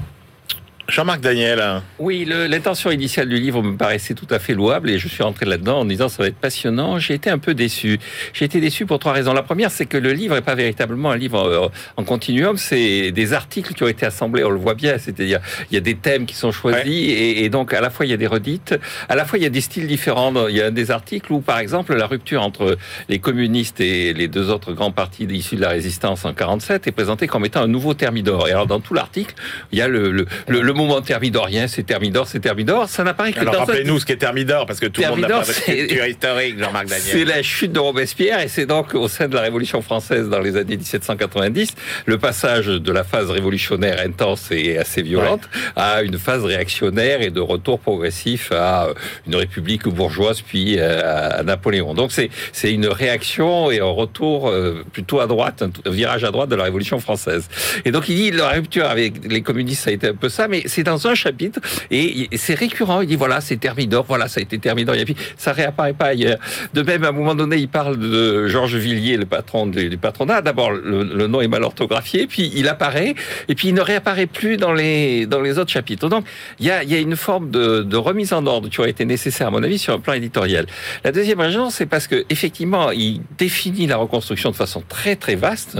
[0.89, 1.81] Jean-Marc Daniel.
[1.99, 5.45] Oui, l'intention initiale du livre me paraissait tout à fait louable et je suis rentré
[5.45, 6.99] là-dedans en disant ça va être passionnant.
[6.99, 7.99] J'ai été un peu déçu.
[8.33, 9.33] J'ai été déçu pour trois raisons.
[9.33, 12.57] La première, c'est que le livre n'est pas véritablement un livre euh, en continuum.
[12.57, 14.43] C'est des articles qui ont été assemblés.
[14.43, 14.97] On le voit bien.
[14.97, 18.05] C'est-à-dire, il y a des thèmes qui sont choisis et, et, donc à la fois
[18.05, 18.75] il y a des redites,
[19.07, 20.33] à la fois il y a des styles différents.
[20.47, 24.27] Il y a des articles où, par exemple, la rupture entre les communistes et les
[24.27, 27.67] deux autres grands partis issus de la résistance en 47 est présentée comme étant un
[27.67, 28.47] nouveau thermidor.
[28.47, 29.35] Et alors dans tout l'article,
[29.71, 32.89] il y a le, le, le moment thermidorien, c'est thermidor, c'est thermidor.
[32.89, 35.41] Ça n'apparaît que Alors, rappelez-nous ce qu'est thermidor, parce que tout le monde n'a pas
[35.41, 37.07] votre culture historique, Jean-Marc Daniel.
[37.07, 40.39] C'est la chute de Robespierre, et c'est donc au sein de la Révolution française dans
[40.39, 41.73] les années 1790,
[42.05, 45.41] le passage de la phase révolutionnaire intense et assez violente
[45.75, 48.87] à une phase réactionnaire et de retour progressif à
[49.27, 51.93] une république bourgeoise, puis euh, à Napoléon.
[51.93, 56.31] Donc c'est c'est une réaction et un retour euh, plutôt à droite, un virage à
[56.31, 57.47] droite de la Révolution française.
[57.85, 60.47] Et donc il dit la rupture avec les communistes, ça a été un peu ça,
[60.47, 61.59] mais c'est dans un chapitre
[61.91, 63.01] et c'est récurrent.
[63.01, 64.95] Il dit voilà, c'est Thermidor, voilà, ça a été Thermidor.
[64.95, 66.39] Et puis ça réapparaît pas ailleurs.
[66.73, 70.41] De même, à un moment donné, il parle de Georges Villiers, le patron du, patronat.
[70.41, 73.13] D'abord, le, nom est mal orthographié, puis il apparaît
[73.47, 76.07] et puis il ne réapparaît plus dans les dans les autres chapitres.
[76.09, 76.25] Donc
[76.59, 79.05] il y a, y a une forme de, de, remise en ordre qui aurait été
[79.05, 80.65] nécessaire, à mon avis, sur un plan éditorial.
[81.03, 85.35] La deuxième raison, c'est parce que effectivement, il définit la reconstruction de façon très très
[85.35, 85.77] vaste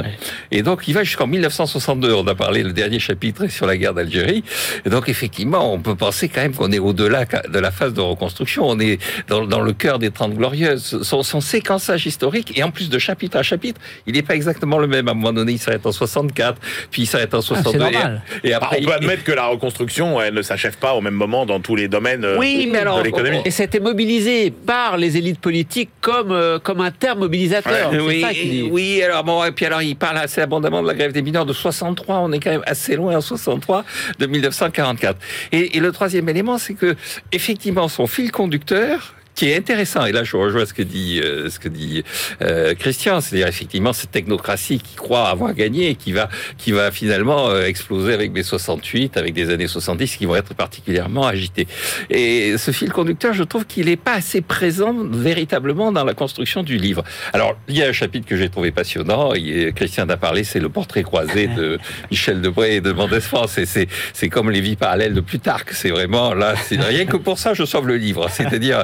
[0.52, 2.14] et donc il va jusqu'en 1962.
[2.14, 4.44] On a parlé le dernier chapitre sur la guerre d'Algérie.
[4.86, 8.02] Et donc effectivement, on peut penser quand même qu'on est au-delà de la phase de
[8.02, 8.68] reconstruction.
[8.68, 11.02] On est dans, dans le cœur des Trente Glorieuses.
[11.04, 14.78] Son, son, séquençage historique, et en plus de chapitre à chapitre, il n'est pas exactement
[14.78, 15.08] le même.
[15.08, 16.60] À un moment donné, il s'arrête en 64,
[16.92, 17.86] puis il s'arrête en 62.
[17.96, 18.12] Ah,
[18.44, 21.46] et, après, on peut admettre que la reconstruction, elle ne s'achève pas au même moment
[21.46, 23.42] dans tous les domaines euh, oui, mais alors, de l'économie.
[23.46, 27.92] Et c'était mobilisé par les élites politiques comme, euh, comme un terme mobilisateur.
[27.94, 28.30] oui, ça
[28.72, 31.46] oui, alors bon, et puis alors il parle assez abondamment de la grève des mineurs
[31.46, 32.20] de 63.
[32.20, 33.84] On est quand même assez loin en 63
[34.20, 34.26] de
[34.70, 35.18] 1944.
[35.52, 36.96] Et, et le troisième élément, c'est que
[37.32, 41.50] effectivement son fil conducteur, qui est intéressant, et là je rejoins ce que dit, euh,
[41.50, 42.04] ce que dit
[42.42, 46.92] euh, Christian, c'est-à-dire effectivement cette technocratie qui croit avoir gagné et qui va, qui va
[46.92, 51.70] finalement euh, exploser avec mai 68, avec des années 70 qui vont être particulièrement agitées.
[52.10, 56.62] Et ce fil conducteur, je trouve qu'il n'est pas assez présent véritablement dans la construction
[56.62, 57.06] du livre.
[57.32, 60.60] Alors, il y a un chapitre que j'ai trouvé passionnant, et Christian a parlé, c'est
[60.60, 61.80] le portrait croisé de
[62.12, 65.72] Michel Debré et de Mendès France, et c'est, c'est comme les vies parallèles de Plutarque,
[65.72, 68.84] c'est vraiment là, c'est rien que pour ça je sauve le livre, c'est-à-dire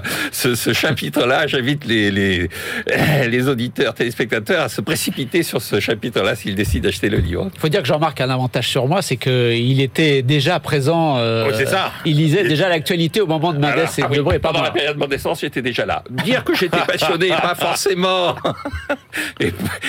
[0.53, 2.49] ce, chapitre-là, j'invite les, les,
[3.27, 7.49] les, auditeurs, téléspectateurs à se précipiter sur ce chapitre-là s'ils décident d'acheter le livre.
[7.55, 11.17] Il faut dire que Jean-Marc a un avantage sur moi, c'est qu'il était déjà présent.
[11.17, 11.91] Euh, c'est ça.
[12.05, 14.39] Il lisait déjà l'actualité au moment de Mendes et ah de Debré.
[14.39, 16.03] Pendant la période de naissance, j'étais déjà là.
[16.09, 18.35] Dire que j'étais passionné, pas forcément,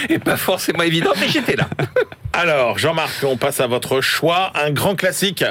[0.09, 1.69] et pas forcément évident, mais j'étais là.
[2.39, 4.53] Alors, Jean-Marc, on passe à votre choix.
[4.55, 5.43] Un grand classique,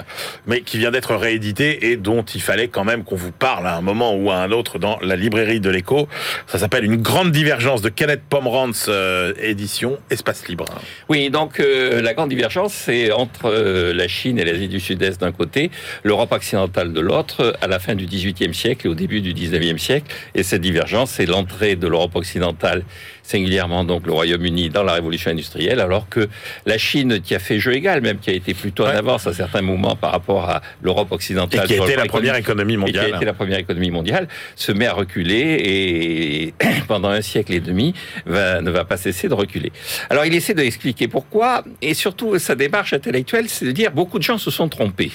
[0.45, 3.76] mais qui vient d'être réédité et dont il fallait quand même qu'on vous parle à
[3.76, 6.08] un moment ou à un autre dans la librairie de l'écho.
[6.45, 10.65] Ça s'appelle Une grande divergence de Kenneth Pomerantz, euh, édition Espace Libre.
[11.10, 15.19] Oui, donc euh, la grande divergence, c'est entre euh, la Chine et l'Asie du Sud-Est
[15.19, 15.71] d'un côté,
[16.04, 19.82] l'Europe occidentale de l'autre, à la fin du XVIIIe siècle et au début du XIXe
[19.82, 20.13] siècle.
[20.36, 22.84] Et cette divergence, c'est l'entrée de l'Europe occidentale
[23.25, 26.29] singulièrement donc le Royaume-Uni dans la révolution industrielle, alors que
[26.65, 29.33] la Chine, qui a fait jeu égal, même qui a été plutôt en avance à
[29.33, 33.07] certains moments par rapport à l'Europe occidentale, et qui a été la première économie mondiale,
[33.07, 36.53] qui a été la première économie mondiale, se met à reculer et
[36.88, 37.93] pendant un siècle et demi
[38.25, 39.71] va, ne va pas cesser de reculer.
[40.09, 44.23] Alors il essaie d'expliquer pourquoi et surtout sa démarche intellectuelle, c'est de dire beaucoup de
[44.23, 45.11] gens se sont trompés.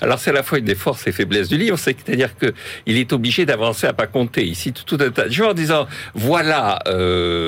[0.00, 2.54] Alors c'est à la fois une des forces et faiblesses du livre, c'est-à-dire que
[2.86, 5.88] il est obligé d'avancer à pas compter ici tout, un tas de gens en disant
[6.14, 6.78] voilà.
[6.86, 7.47] Euh,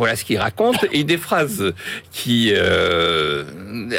[0.00, 0.86] voilà ce qu'il raconte.
[0.92, 1.74] Et des phrases
[2.10, 3.44] qui euh,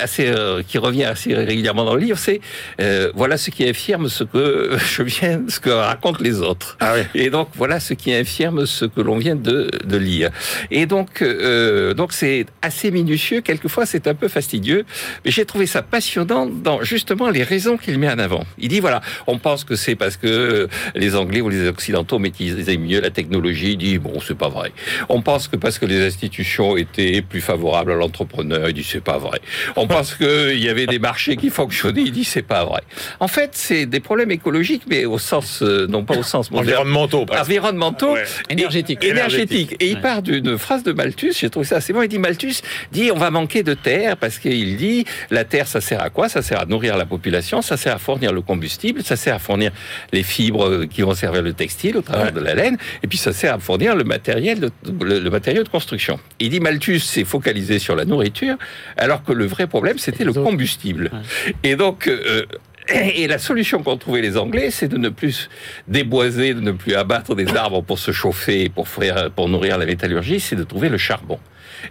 [0.01, 0.33] assez
[0.67, 2.41] qui revient assez régulièrement dans le livre, c'est
[2.81, 6.77] euh, voilà ce qui infirme ce que je viens, ce que racontent les autres.
[6.79, 7.03] Ah oui.
[7.13, 10.31] Et donc voilà ce qui infirme ce que l'on vient de, de lire.
[10.71, 13.41] Et donc euh, donc c'est assez minutieux.
[13.41, 14.85] Quelquefois c'est un peu fastidieux,
[15.23, 18.43] mais j'ai trouvé ça passionnant dans justement les raisons qu'il met en avant.
[18.57, 22.77] Il dit voilà, on pense que c'est parce que les Anglais ou les Occidentaux maîtrisaient
[22.77, 23.73] mieux la technologie.
[23.73, 24.71] Il dit bon c'est pas vrai.
[25.09, 28.69] On pense que parce que les institutions étaient plus favorables à l'entrepreneur.
[28.69, 29.39] Il dit c'est pas vrai.
[29.75, 32.01] On pense qu'il y avait des marchés qui fonctionnaient.
[32.03, 32.81] Il dit c'est pas vrai.
[33.19, 36.67] En fait, c'est des problèmes écologiques, mais au sens euh, non pas au sens moderne.
[36.69, 37.25] Environnementaux.
[37.39, 38.23] environnementaux, Ouais.
[38.49, 39.03] Énergétique.
[39.03, 39.75] énergétiques.
[39.79, 40.01] Et il Ouais.
[40.01, 41.33] part d'une phrase de Malthus.
[41.39, 42.01] J'ai trouvé ça assez bon.
[42.01, 42.55] Il dit Malthus
[42.91, 46.29] dit on va manquer de terre parce qu'il dit la terre ça sert à quoi?
[46.29, 49.39] Ça sert à nourrir la population, ça sert à fournir le combustible, ça sert à
[49.39, 49.71] fournir
[50.13, 52.31] les fibres qui vont servir le textile au travers Ouais.
[52.31, 55.63] de la laine, et puis ça sert à fournir le matériel de, le, le matériau
[55.63, 56.19] de construction.
[56.39, 58.57] Il dit Malthus s'est focalisé sur la nourriture,
[58.97, 60.43] alors que le vrai problème c'était le autres.
[60.43, 61.11] combustible.
[61.63, 62.45] Et donc euh,
[62.93, 65.49] et la solution qu'ont trouvé les Anglais, c'est de ne plus
[65.87, 69.85] déboiser, de ne plus abattre des arbres pour se chauffer, pour, faire, pour nourrir la
[69.85, 71.39] métallurgie, c'est de trouver le charbon.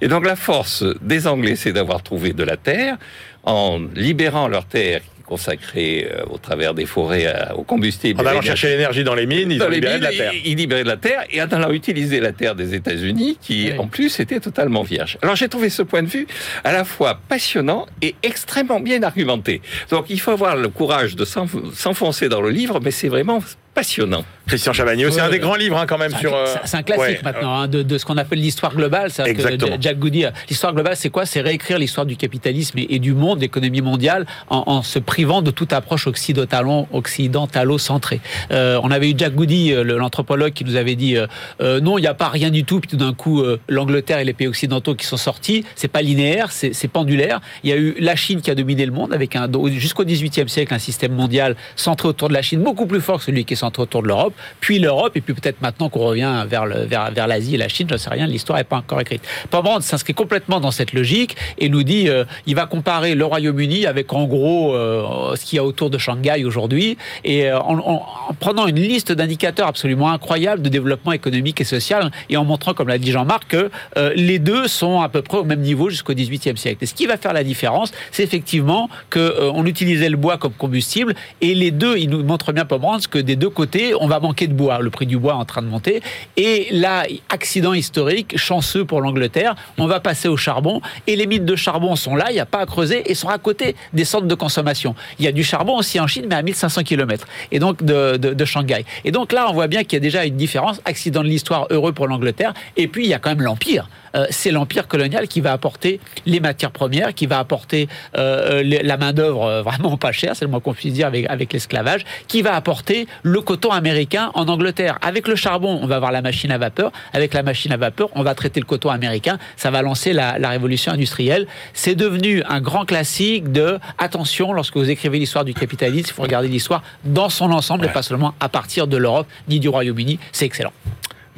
[0.01, 2.97] Et donc la force des Anglais, c'est d'avoir trouvé de la terre
[3.45, 5.01] en libérant leur terre
[5.35, 8.21] consacrée euh, au travers des forêts à- au combustible.
[8.21, 10.33] En allant chercher l'énergie dans les mines, ils Dans ont libéré de la terre.
[10.35, 13.71] Ils, ils libéraient de la terre et en allant utiliser la terre des États-Unis, qui
[13.73, 13.79] Oui.
[13.79, 15.17] en plus était totalement vierge.
[15.23, 16.27] Alors j'ai trouvé ce point de vue
[16.65, 19.63] à la fois passionnant et extrêmement bien argumenté.
[19.91, 23.41] Donc il faut avoir le courage de s'enf- s'enfoncer dans le livre, mais c'est vraiment
[23.75, 24.25] passionnant.
[24.47, 26.35] Christian Chavagneux, c'est Ouais, un des grands livres hein, quand même C'est sur.
[26.35, 29.11] euh, c'est- C'est un classique ouais, maintenant hein, de, de ce qu'on appelle l'histoire globale.
[29.13, 29.77] C'est-à-dire que Exactement.
[29.81, 31.25] Jack Goody, euh, l'histoire globale, c'est quoi?
[31.25, 34.99] C'est réécrire l'histoire du capitalisme et, et du monde, de l'économie mondiale, en, en se
[34.99, 38.21] privant de toute approche occidentalo- occidentalo-centrée.
[38.51, 42.03] Euh, on avait eu Jack Goody, euh, l'anthropologue, qui nous avait dit euh, non, il
[42.03, 42.81] n'y a pas rien du tout.
[42.81, 46.03] Puis tout d'un coup, euh, l'Angleterre et les pays occidentaux qui sont sortis, c'est pas
[46.03, 47.41] linéaire, c'est c'est pendulaire.
[47.63, 50.49] Il y a eu la Chine qui a dominé le monde avec un jusqu'au XVIIIe
[50.49, 53.55] siècle un système mondial centré autour de la Chine, beaucoup plus fort que celui qui
[53.55, 54.35] est centré autour de l'Europe.
[54.61, 57.69] Puis l'Europe, et puis peut-être maintenant qu'on revient vers le- vers, vers l'Asie et la
[57.69, 59.23] Chine, je ne sais rien, l'histoire n'est pas encore écrite.
[59.51, 63.87] Pomerantz s'inscrit complètement dans cette logique et nous dit, euh, il va comparer le Royaume-Uni
[63.87, 67.79] avec en gros euh, ce qu'il y a autour de Shanghai aujourd'hui, et euh, en,
[67.79, 72.45] en- en prenant une liste d'indicateurs absolument incroyables de développement économique et social, et en
[72.45, 75.61] montrant, comme l'a dit Jean-Marc, que euh, les deux sont à peu près au même
[75.61, 76.79] niveau jusqu'au XVIIIe siècle.
[76.83, 80.53] Et ce qui va faire la différence, c'est effectivement que euh, utilisait le bois comme
[80.55, 84.21] combustible, et les deux, il nous montre bien Pomerantz que des deux côtés, on va
[84.21, 84.79] manquer de bois.
[84.81, 86.03] Le prix du bois est en train de monter.
[86.37, 90.81] Et là, accident historique, chanceux pour l'Angleterre, on va passer au charbon.
[91.07, 93.29] Et les mines de charbon sont là, il n'y a pas à creuser, et sont
[93.29, 94.95] à côté des centres de consommation.
[95.19, 97.27] Il y a du charbon aussi en Chine, mais à 1500 km.
[97.53, 98.85] Et donc de, de Shanghai.
[99.05, 100.81] Et donc là, on voit bien qu'il y a déjà une différence.
[100.85, 102.55] Accident de l'histoire heureux pour l'Angleterre.
[102.77, 103.89] Et puis, il y a quand même l'Empire.
[104.17, 108.83] Euh, c'est l'empire colonial qui va apporter les matières premières, qui va apporter euh, les-
[108.83, 111.53] la main d'œuvre euh, vraiment pas chère, c'est le moins qu'on puisse dire avec, avec
[111.53, 114.99] l'esclavage, qui va apporter le coton américain en Angleterre.
[115.03, 116.91] Avec le charbon, on va avoir la machine à vapeur.
[117.13, 119.39] Avec la machine à vapeur, on va traiter le coton américain.
[119.57, 121.47] Ça va lancer la, la révolution industrielle.
[121.73, 126.23] C'est devenu un grand classique de attention lorsque vous écrivez l'histoire du capitalisme, il faut
[126.23, 130.19] regarder l'histoire dans son ensemble et pas seulement à partir de l'Europe ni du Royaume-Uni.
[130.33, 130.73] C'est excellent.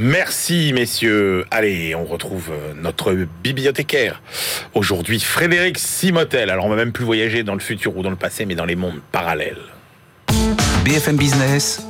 [0.02, 1.44] Merci messieurs.
[1.52, 4.20] Allez, on retrouve euh, notre bibliothécaire.
[4.74, 6.50] Aujourd'hui, Frédéric Simotel.
[6.50, 8.64] Alors on va même plus voyager dans le futur ou dans le passé, mais dans
[8.64, 9.60] les mondes parallèles.
[10.84, 11.86] BFM Business,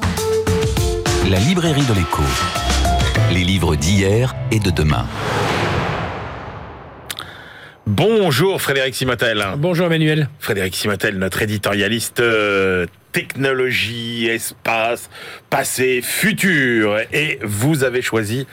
[1.30, 2.22] la librairie de l'écho.
[3.32, 5.06] Les livres d'hier et de demain.
[7.86, 9.42] Bonjour Frédéric Simotel.
[9.56, 10.28] Bonjour Emmanuel.
[10.38, 15.10] Frédéric Simotel, notre éditorialiste euh, technologie, espace,
[15.50, 16.98] passé, futur.
[17.12, 18.46] Et vous avez choisi,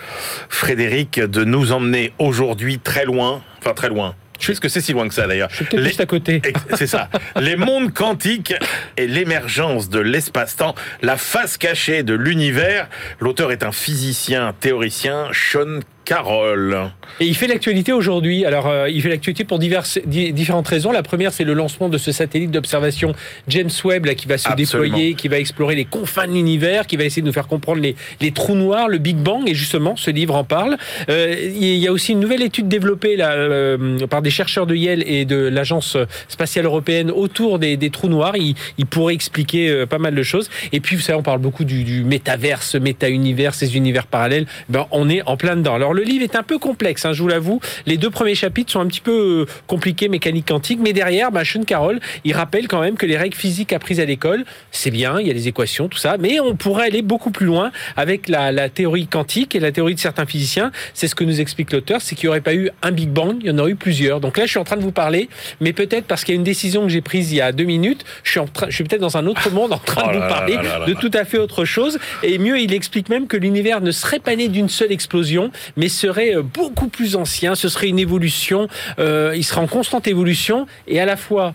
[0.49, 4.15] Frédéric, de nous emmener aujourd'hui très loin, enfin très loin.
[4.39, 5.49] Puisque c'est si loin que ça d'ailleurs.
[5.51, 6.41] Je suis Les- juste à côté.
[6.75, 7.09] C'est ça.
[7.41, 8.53] Les mondes quantiques
[8.95, 12.87] et l'émergence de l'espace-temps, la face cachée de l'univers.
[13.19, 15.79] L'auteur est un physicien théoricien, Sean
[16.09, 16.75] Carroll.
[17.19, 18.43] Et il fait l'actualité aujourd'hui.
[18.43, 20.91] Alors, euh, il fait l'actualité pour diverses, di- différentes raisons.
[20.91, 23.13] La première, c'est le lancement de ce satellite d'observation
[23.47, 24.87] James Webb là, qui va se Absolument.
[24.95, 27.79] déployer, qui va explorer les confins de l'univers, qui va essayer de nous faire comprendre
[27.79, 29.47] les, les trous noirs, le Big Bang.
[29.47, 30.77] Et justement, ce livre en parle.
[31.09, 34.73] Euh, il y a aussi une nouvelle étude développée là, euh, par des chercheurs de
[34.73, 35.95] Yale et de l'Agence
[36.27, 38.35] spatiale européenne autour des, des trous noirs.
[38.35, 40.49] Il, il pourrait expliquer pas mal de choses.
[40.71, 44.47] Et puis, vous savez, on parle beaucoup du, du métaverse, méta-univers, ces univers parallèles.
[44.69, 45.75] Ben, on est en plein dedans.
[45.75, 47.59] Alors, le livre est un peu complexe, hein, je vous l'avoue.
[47.85, 51.43] Les deux premiers chapitres sont un petit peu euh, compliqués, mécanique quantique, mais derrière, bah,
[51.43, 55.19] Sean Carroll, il rappelle quand même que les règles physiques apprises à l'école, c'est bien,
[55.19, 58.29] il y a les équations, tout ça, mais on pourrait aller beaucoup plus loin avec
[58.29, 60.71] la, la théorie quantique et la théorie de certains physiciens.
[60.93, 63.37] C'est ce que nous explique l'auteur, c'est qu'il n'y aurait pas eu un Big Bang,
[63.41, 64.21] il y en aurait eu plusieurs.
[64.21, 65.27] Donc là, je suis en train de vous parler,
[65.59, 67.65] mais peut-être parce qu'il y a une décision que j'ai prise il y a deux
[67.65, 70.11] minutes, je suis, en train, je suis peut-être dans un autre monde en train Oh
[70.11, 71.99] de vous là là parler là là là de tout à fait autre chose.
[72.23, 75.88] Et mieux, il explique même que l'univers ne serait pas né d'une seule explosion, mais
[75.89, 77.55] serait euh, beaucoup plus ancien.
[77.55, 78.67] Ce serait une évolution.
[78.99, 81.53] euh, il serait en constante évolution et à la fois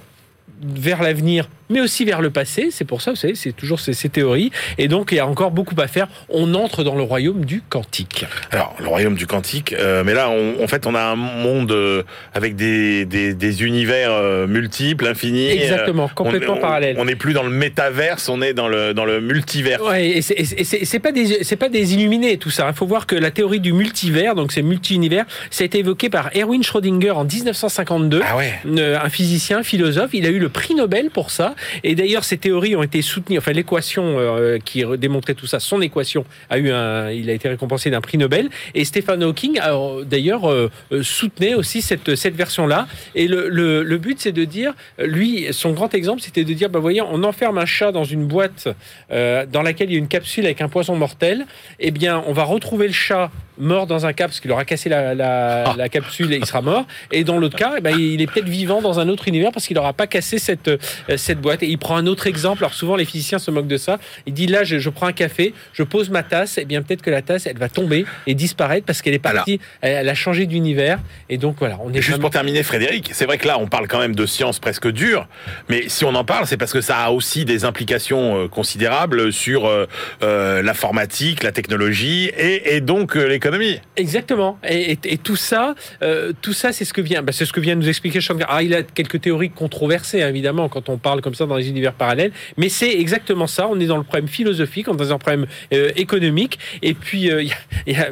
[0.63, 2.69] vers l'avenir, mais aussi vers le passé.
[2.71, 4.51] C'est pour ça, vous savez, c'est toujours ces, ces théories.
[4.79, 6.09] Et donc, il y a encore beaucoup à faire.
[6.29, 8.27] On entre dans le royaume du quantique.
[8.51, 11.73] Alors, le royaume du quantique, euh, mais là, on- en fait, on a un monde
[11.73, 12.03] euh,
[12.35, 15.49] avec des, des, des univers euh, multiples, infinis.
[15.51, 16.97] Exactement, complètement on- on- parallèle.
[16.99, 19.83] On n'est plus dans le métaverse, on est dans le, dans le multivers.
[19.83, 22.67] Ouais, et c'est- pas des c'est pas des illuminés tout ça.
[22.71, 26.09] Il faut voir que la théorie du multivers, donc c'est multi-univers, ça a été évoqué
[26.09, 28.21] par Erwin Schrödinger en 1952.
[28.27, 31.54] Ah ouais un physicien, philosophe, il a eu le prix Nobel pour ça.
[31.83, 33.39] Et d'ailleurs, ces théories ont été soutenues.
[33.39, 37.49] Enfin, l'équation euh, qui démontrait tout ça, son équation a eu un, il a été
[37.49, 38.49] récompensé d'un prix Nobel.
[38.75, 42.87] Et Stephen Hawking, alors, d'ailleurs, euh, euh, soutenait aussi cette cette version-là.
[43.15, 46.53] Et le, le, le but, c'est de dire, euh, lui, son grand exemple, c'était de
[46.53, 48.69] dire, bah voyez, on enferme un chat dans une boîte
[49.11, 51.47] euh, dans laquelle il y a une capsule avec un poison mortel.
[51.81, 54.89] Eh bien, on va retrouver le chat mort dans un cap parce qu'il aura cassé
[54.89, 56.87] la, la, la capsule et il sera mort.
[57.13, 59.67] Et dans l'autre cas, eh ben, il est peut-être vivant dans un autre univers parce
[59.67, 60.79] qu'il n'aura pas cassé cette, euh,
[61.17, 61.63] cette boîte.
[61.63, 62.65] Et il prend un autre exemple.
[62.65, 63.99] Alors souvent, les physiciens se moquent de ça.
[64.27, 66.59] Il dit là, je, je prends un café, je pose ma tasse.
[66.59, 69.61] Et bien peut-être que la tasse, elle va tomber et disparaître parce qu'elle est partie,
[69.81, 70.99] elle, elle a changé d'univers.
[71.29, 73.67] Et donc voilà, on est juste vraiment- pour terminer, Frédéric, c'est vrai que là, on
[73.69, 75.29] parle quand même de sciences presque dures,
[75.69, 79.33] mais si on en parle, c'est parce que ça a aussi des implications euh, considérables
[79.33, 79.87] sur euh,
[80.23, 83.81] euh, l'informatique, la technologie et, et donc euh, l'économie.
[83.97, 84.59] Exactement.
[84.69, 87.53] Et, et- et tout ça, euh, tout ça, c'est ce que vient, bah, c'est ce
[87.53, 88.45] que vient nous expliquer Carroll.
[88.49, 91.69] Ah, il a quelques théories controversées, hein, évidemment, quand on parle comme ça dans les
[91.69, 92.33] univers parallèles.
[92.57, 93.69] Mais c'est exactement ça.
[93.69, 96.59] On est dans le problème philosophique, on est dans un problème euh, économique.
[96.83, 97.45] Et puis, euh,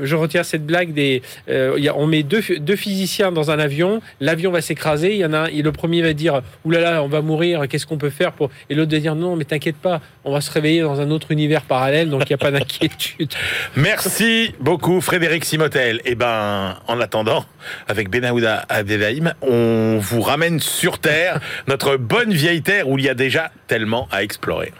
[0.03, 4.51] je retiens cette blague des, euh, on met deux, deux physiciens dans un avion, l'avion
[4.51, 5.13] va s'écraser.
[5.13, 7.63] Il y en a un, et le premier va dire, oulala, on va mourir.
[7.69, 8.51] Qu'est-ce qu'on peut faire pour?
[8.71, 11.31] Et l'autre va dire, non, mais t'inquiète pas, on va se réveiller dans un autre
[11.31, 13.33] univers parallèle, donc il n'y a pas d'inquiétude.
[13.77, 16.01] Merci beaucoup, Frédéric Simotel.
[16.05, 17.45] Et ben, en attendant,
[17.89, 23.09] avec Benahouda Adelaïm, on vous ramène sur Terre, notre bonne vieille Terre où il y
[23.09, 24.73] a déjà tellement à explorer.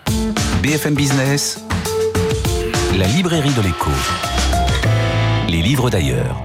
[0.63, 1.65] BFM Business,
[2.97, 3.91] la librairie de l'écho.
[5.49, 6.43] Les livres d'ailleurs.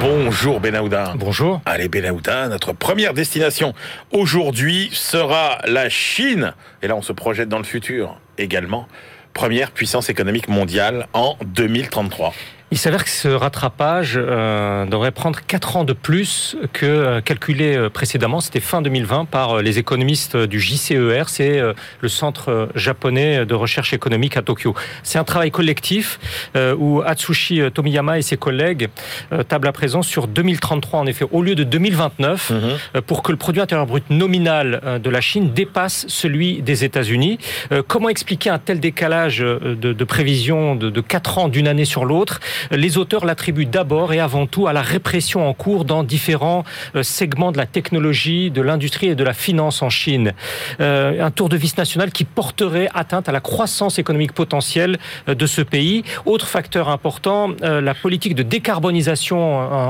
[0.00, 1.14] Bonjour Benahouda.
[1.16, 1.60] Bonjour.
[1.66, 3.74] Allez Benahouda, notre première destination
[4.12, 6.54] aujourd'hui sera la Chine.
[6.82, 8.86] Et là, on se projette dans le futur également.
[9.34, 12.32] Première puissance économique mondiale en 2033.
[12.70, 17.74] Il s'avère que ce rattrapage euh, devrait prendre 4 ans de plus que euh, calculé
[17.74, 18.40] euh, précédemment.
[18.42, 23.54] C'était fin 2020 par euh, les économistes du JCER, c'est euh, le centre japonais de
[23.54, 24.74] recherche économique à Tokyo.
[25.02, 26.20] C'est un travail collectif
[26.78, 28.88] où Atsushi Tomiyama et ses collègues
[29.32, 33.32] euh, tablent à présent sur 2033 en effet, au lieu de 2029, euh, pour que
[33.32, 37.38] le produit intérieur brut nominal de la Chine dépasse celui des États-Unis.
[37.86, 42.04] Comment expliquer un tel décalage de, de prévision de, de 4 ans d'une année sur
[42.04, 42.40] l'autre?
[42.70, 47.02] Les auteurs l'attribuent d'abord et avant tout à la répression en cours dans différents euh,
[47.02, 50.32] segments de la technologie, de l'industrie et de la finance en Chine.
[50.80, 54.98] Euh, Un tour de vis national qui porterait atteinte à la croissance économique potentielle
[55.28, 56.04] euh, de ce pays.
[56.26, 59.38] Autre facteur important, la politique de décarbonisation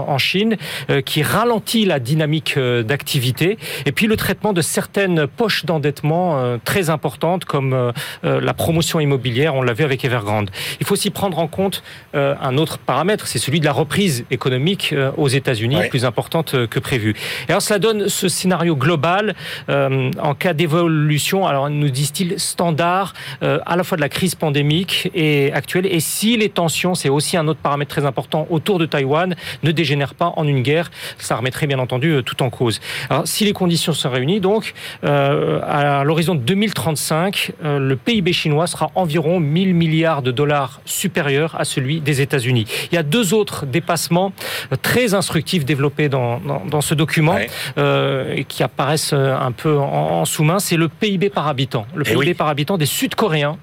[0.09, 0.57] en Chine
[1.05, 3.59] qui ralentit la dynamique d'activité.
[3.87, 7.93] Et puis le traitement de certaines poches d'endettement très importantes comme
[8.23, 10.51] la promotion immobilière, on l'a vu avec Evergrande.
[10.81, 11.83] Il faut aussi prendre en compte
[12.15, 15.89] un autre paramètre, c'est celui de la reprise économique euh, aux États-Unis, Ouais.
[15.89, 17.15] plus importante euh, que prévu.
[17.49, 19.35] Et alors cela donne ce scénario global
[19.69, 24.35] euh, en cas d'évolution, alors nous disent-ils, standard euh, à la fois de la crise
[24.35, 25.87] pandémique et actuelle.
[25.87, 29.71] Et si les tensions, c'est aussi un autre paramètre très important, autour de Taïwan, ne
[29.73, 32.81] dégénèrent pas en une guerre, ça remettrait bien entendu tout en cause.
[33.11, 38.33] Alors si les conditions sont réunies, donc euh, à l'horizon de 2035, euh, le PIB
[38.33, 42.48] chinois sera environ 1000 milliards de dollars supérieur à celui des États-Unis.
[42.57, 44.33] Il y a deux autres dépassements
[44.73, 47.51] euh, très instructifs développés dans, dans, dans ce document Ouais.
[47.77, 51.87] euh, et qui apparaissent euh, un peu en, en sous-main, c'est le PIB par habitant.
[51.95, 52.35] Le Eh PIB oui.
[52.35, 53.57] par habitant des Sud-Coréens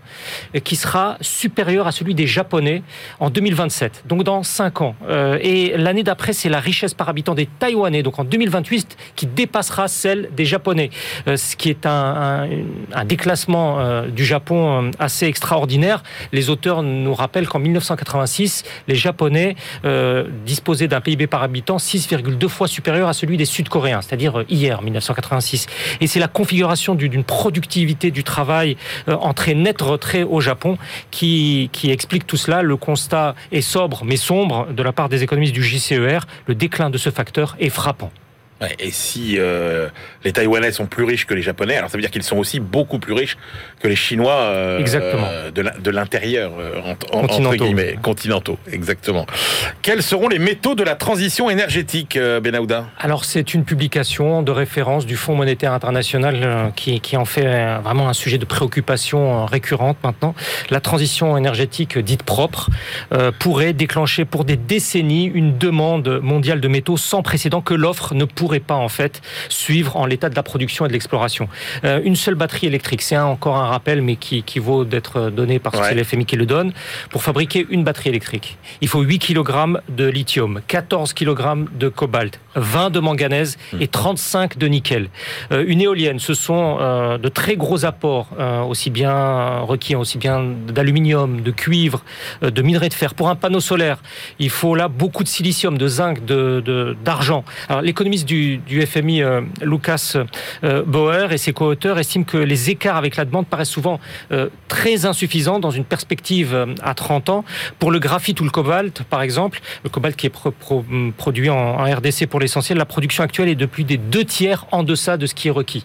[0.63, 2.83] qui sera supérieur à celui des Japonais
[3.19, 4.95] en 2027, donc dans 5 ans.
[5.09, 9.25] Euh, et l'année d'après, c'est la richesse par habitant des Taïwanais, donc en 2028, qui
[9.25, 10.89] dépassera celle des Japonais,
[11.27, 12.49] Euh, ce qui est un, un,
[12.93, 16.03] un déclassement du Japon assez extraordinaire.
[16.31, 22.47] Les auteurs nous rappellent qu'en 1986, les Japonais euh, disposaient d'un PIB par habitant 6,2
[22.47, 25.67] fois supérieur à celui des Sud-Coréens, c'est-à-dire euh, hier, 1986.
[26.01, 30.77] Et c'est la configuration d'une productivité du travail euh, en très net retrait au Japon
[31.11, 32.61] qui, qui explique tout cela.
[32.61, 36.19] Le constat est sobre mais sombre de la part des économistes du JCER.
[36.47, 38.11] Le déclin de ce facteur est frappant.
[38.61, 39.89] Ouais, et si euh,
[40.23, 42.61] les Taïwanais sont plus riches que les Japonais, alors ça veut dire qu'ils sont aussi
[42.61, 43.35] beaucoup plus riches
[43.81, 45.27] que les Chinois euh, Exactement.
[45.53, 47.65] de l'intérieur, euh, en- en- entre Continentaux.
[47.65, 48.57] guillemets, continentaux.
[48.71, 49.25] Exactement.
[49.81, 54.51] Quels seront les métaux de la transition énergétique, euh, Benahouda Alors c'est une publication de
[54.51, 58.45] référence du Fonds monétaire international euh, qui, qui en fait euh, vraiment un sujet de
[58.45, 60.33] préoccupation récurrente maintenant.
[60.69, 62.69] La transition énergétique dite propre
[63.39, 68.23] pourrait déclencher pour des décennies une demande mondiale de métaux sans précédent que l'offre ne
[68.23, 71.47] pourrait pas en fait suivre en l'état de la production et de l'exploration.
[71.83, 75.29] Euh, une seule batterie électrique, c'est un- encore un rappel mais qui, qui vaut d'être
[75.29, 75.89] donné parce que Ouais.
[75.89, 76.71] c'est l'FMI qui le donne.
[77.09, 82.39] Pour fabriquer une batterie électrique, il faut 8 kg de lithium, 14 kg de cobalt,
[82.55, 85.09] 20 de manganèse et 35 de nickel.
[85.51, 88.27] Euh, une éolienne, ce sont euh, de très gros apports,
[88.67, 92.03] aussi bien requis, aussi bien d'aluminium, de cuivre,
[92.41, 93.13] de minerai de fer.
[93.13, 93.97] Pour un panneau solaire,
[94.39, 97.43] il faut là beaucoup de silicium, de zinc, de- d'argent.
[97.69, 98.34] Alors l'économiste du,
[98.67, 100.13] du FMI, euh, Lucas
[100.63, 103.99] euh, Bauer et ses co-auteurs estiment que les écarts avec la demande paraissent souvent
[104.31, 107.45] euh, très insuffisants dans une perspective euh, à 30 ans.
[107.79, 110.85] Pour le graphite ou le cobalt, par exemple, le cobalt qui est pro- pro-
[111.17, 114.65] produit en, en RDC pour l'essentiel, la production actuelle est de plus des deux tiers
[114.71, 115.83] en deçà de ce qui est requis.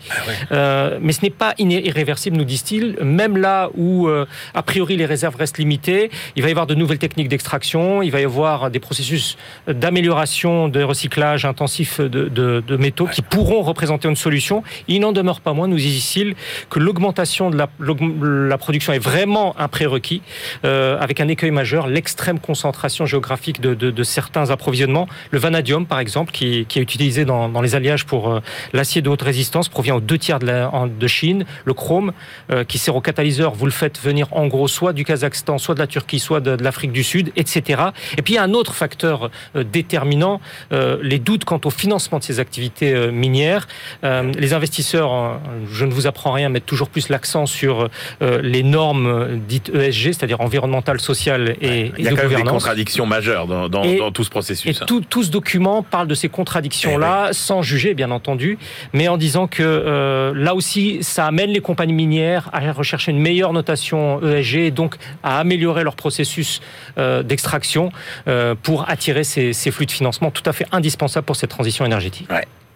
[0.52, 2.96] Euh, mais ce n'est pas irréversible, nous disent-ils.
[3.02, 6.98] Même là où, a priori, les réserves restent limitées, il va y avoir de nouvelles
[6.98, 9.36] techniques d'extraction, il va y avoir des processus
[9.68, 14.62] d'amélioration de recyclage intensif de, de- de métaux qui pourront représenter une solution.
[14.88, 16.34] Il n'en demeure pas moins, nous disent-ils,
[16.70, 20.22] que l'augmentation de la, production est vraiment un prérequis,
[20.64, 25.08] euh, avec un écueil majeur, l'extrême concentration géographique de, de- de certains approvisionnements.
[25.30, 28.40] Le vanadium, par exemple, qui, qui est utilisé dans, dans les alliages pour euh,
[28.72, 31.44] l'acier de haute résistance, provient aux deux tiers de, la- en- de Chine.
[31.64, 32.12] Le chrome,
[32.50, 35.74] euh, qui sert au catalyseur, vous le faites venir en gros soit du Kazakhstan, soit
[35.74, 37.82] de la Turquie, soit de, l'Afrique du Sud, etc.
[38.16, 42.24] Et puis il y a un autre facteur déterminant, les doutes quant au financement de
[42.24, 43.66] ces activités euh, minières.
[44.04, 45.34] Euh, les investisseurs, euh,
[45.72, 47.88] je ne vous apprends rien, mettent toujours plus l'accent sur
[48.22, 52.36] euh, les normes dites ESG, c'est-à-dire environnementales, sociales et, Il y a et quand même
[52.42, 54.82] des contradictions majeures dans, dans- Et- dans tout ce Et processus.
[54.82, 54.84] hein.
[54.86, 58.58] tout, tout ce document parle de ces contradictions-là, sans juger bien entendu,
[58.92, 63.18] mais en disant que euh, là aussi, ça amène les compagnies minières à rechercher une
[63.20, 66.60] meilleure notation ESG, et donc à améliorer leur processus
[66.98, 67.90] euh, d'extraction
[68.28, 71.84] euh, pour attirer ces, ces flux de financement tout à fait indispensables pour cette transition
[71.86, 72.19] énergétique.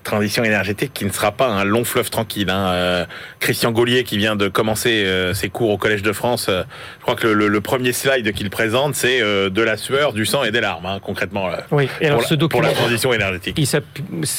[0.03, 2.51] Transition énergétique qui ne sera pas un long fleuve tranquille.
[2.51, 2.69] hein.
[2.73, 3.07] Euh,
[3.41, 6.63] Christian Gaulier, qui vient de commencer euh, ses cours au Collège de France, euh,
[6.99, 10.27] je crois que le, le- le premier slide qu'il présente, c'est de la sueur, du
[10.27, 12.73] sang et des larmes, hein, concrètement, Oui, et alors pour, la, ce pour document, la
[12.75, 13.59] transition énergétique.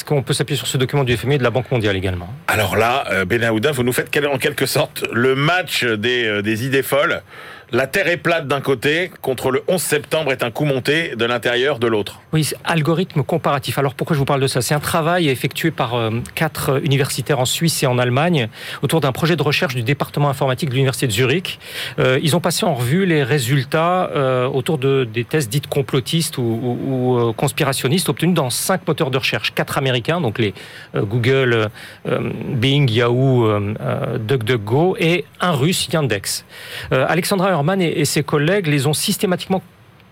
[0.06, 2.76] qu'on peut s'appuyer sur ce document du FMI et de la Banque mondiale également Alors
[2.76, 7.22] là, Benahouda, vous nous faites en quelque sorte le match des, des idées folles.
[7.72, 11.24] La Terre est plate d'un côté, contre le 11 septembre est un coup monté de
[11.24, 12.20] l'intérieur de l'autre.
[12.32, 13.76] Oui, algorithme comparatif.
[13.78, 14.62] Alors pourquoi je vous parle de ça?
[14.62, 18.48] C'est un travail effectué par euh, quatre universitaires en Suisse et en Allemagne
[18.82, 21.58] autour d'un projet de recherche du département informatique de l'université de Zurich.
[21.98, 26.38] Euh, ils ont passé en revue les résultats euh, autour de des tests dites complotistes
[26.38, 30.54] ou, ou- conspirationnistes obtenus dans cinq moteurs de recherche, quatre américains, donc les
[30.94, 31.68] Google,
[32.04, 33.48] Bing, Yahoo,
[34.18, 36.44] DuckDuckGo, et un russe, Yandex.
[36.90, 39.62] Alexandra Et, et ses collègues les ont systématiquement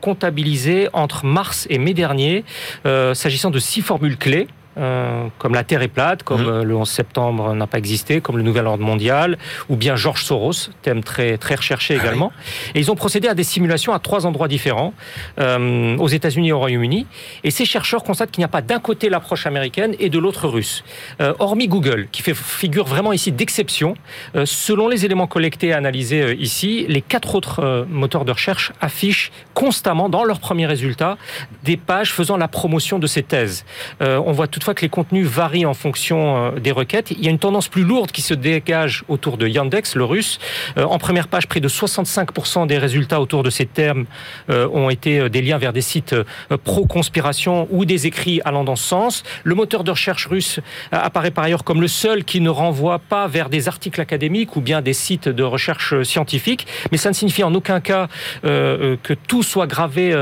[0.00, 2.44] comptabilisés entre mars et mai dernier,
[2.84, 4.48] euh, s'agissant de six formules clés.
[4.78, 6.48] Euh, comme la Terre est plate, comme Mhm.
[6.48, 10.22] euh, le 11 septembre n'a pas existé, comme le nouvel ordre mondial, ou bien George
[10.24, 12.06] Soros, thème très très recherché Ah oui.
[12.06, 12.32] également.
[12.74, 14.94] Et ils ont procédé à des simulations à trois endroits différents,
[15.38, 17.06] euh, aux États-Unis et au Royaume-Uni.
[17.44, 20.48] Et ces chercheurs constatent qu'il n'y a pas d'un côté l'approche américaine et de l'autre
[20.48, 20.84] russe.
[21.20, 23.94] Euh, hormis Google, qui fait figure vraiment ici d'exception,
[24.44, 30.08] selon les éléments collectés et analysés ici, les quatre autres moteurs de recherche affichent constamment
[30.08, 31.16] dans leurs premiers résultats
[31.62, 33.64] des pages faisant la promotion de ces thèses.
[34.00, 37.10] On voit toutefois que les contenus varient en fonction euh, des requêtes.
[37.10, 40.38] Il y a une tendance plus lourde qui se dégage autour de Yandex, le russe.
[40.78, 44.06] Euh, en première page, près de 65% des résultats autour de ces termes
[44.48, 46.16] euh, ont été des liens vers des sites
[46.64, 49.22] pro-conspiration ou des écrits allant dans ce sens.
[49.42, 50.60] Le moteur de recherche russe
[50.92, 54.62] apparaît par ailleurs comme le seul qui ne renvoie pas vers des articles académiques ou
[54.62, 58.08] bien des sites de recherche scientifique, mais ça ne signifie en aucun cas
[58.42, 60.14] que tout soit gravé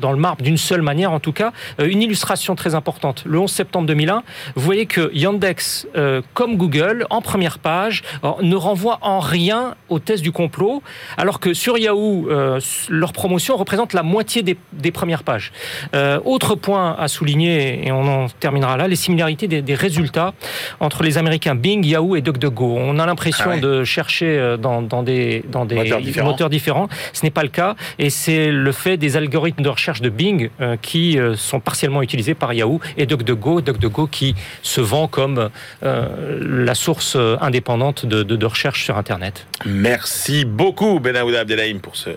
[0.00, 1.12] dans le marbre d'une seule manière.
[1.12, 3.22] En tout cas, une illustration très importante.
[3.26, 4.22] Le 11 septembre septembre 2001,
[4.54, 8.02] vous voyez que Yandex, euh, comme Google, en première page,
[8.42, 10.82] ne renvoie en rien au test du complot,
[11.16, 15.52] alors que sur Yahoo, euh, leur promotion représente la moitié des, premières pages.
[15.94, 20.34] Euh, autre point à souligner, et on en terminera là, les similarités des, résultats
[20.78, 22.76] entre les Américains Bing, Yahoo et DuckDuckGo.
[22.78, 25.76] On a l'impression ah de chercher dans, des, dans des
[26.22, 26.88] moteurs différents.
[27.12, 30.50] Ce n'est pas le cas, et c'est le fait des algorithmes de recherche de Bing
[30.80, 35.50] qui sont partiellement utilisés par Yahoo et DuckDuckGo, DuckDuckGo qui se vend comme
[35.82, 39.46] la source indépendante de, de, de recherche sur Internet.
[39.66, 42.10] Merci beaucoup Benaouda Abdelhaim pour ce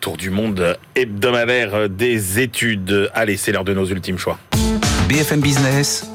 [0.00, 3.10] tour du monde hebdomadaire des études.
[3.14, 4.38] Allez, c'est l'heure de nos ultimes choix.
[5.08, 6.10] BFM Business,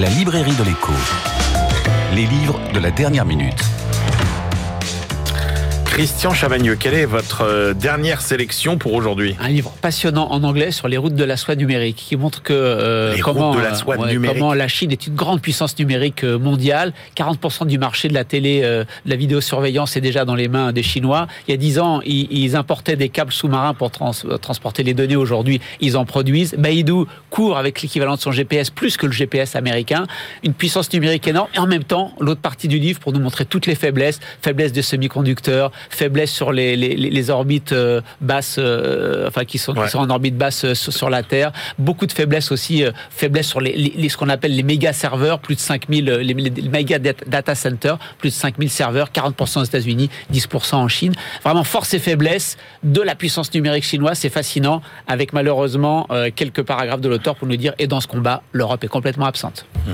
[0.00, 0.92] la librairie de l'écho.
[2.14, 3.62] Les livres de la dernière minute.
[5.98, 9.34] Christian Chavagneux, quelle est votre euh, dernière sélection pour aujourd'hui?
[9.40, 12.52] Un livre passionnant en anglais sur les routes de la soie numérique qui montre que
[12.52, 16.92] euh, comment, la euh, comment la Chine est une grande puissance numérique mondiale.
[17.16, 20.84] 40% du marché de la télé, de la vidéosurveillance est déjà dans les mains des
[20.84, 21.26] Chinois.
[21.48, 25.16] Il y a 10 ans, ils, importaient des câbles sous-marins pour transporter les données.
[25.16, 26.54] Aujourd'hui, ils en produisent.
[26.56, 30.06] Baidu court avec l'équivalent de son GPS plus que le GPS américain.
[30.44, 31.48] Une puissance numérique énorme.
[31.54, 34.72] Et en même temps, l'autre partie du livre pour nous montrer toutes les faiblesses, faiblesses
[34.72, 39.98] des semi-conducteurs, faiblesse sur les, les, orbites euh, basses, euh, enfin qui sont, qui sont,
[39.98, 41.52] en orbite basse euh, sur la Terre.
[41.78, 45.60] Beaucoup de faiblesses aussi, faiblesses sur les, ce qu'on appelle les méga serveurs, plus de
[45.60, 50.88] 5000, les, les méga data centers, plus de 5000 serveurs, 40% aux États-Unis, 10% en
[50.88, 51.12] Chine.
[51.44, 57.00] Vraiment force et faiblesse de la puissance numérique chinoise, c'est fascinant, avec malheureusement quelques paragraphes
[57.00, 59.66] de l'auteur pour nous dire et dans ce combat, l'Europe est complètement absente.
[59.86, 59.92] Mmh.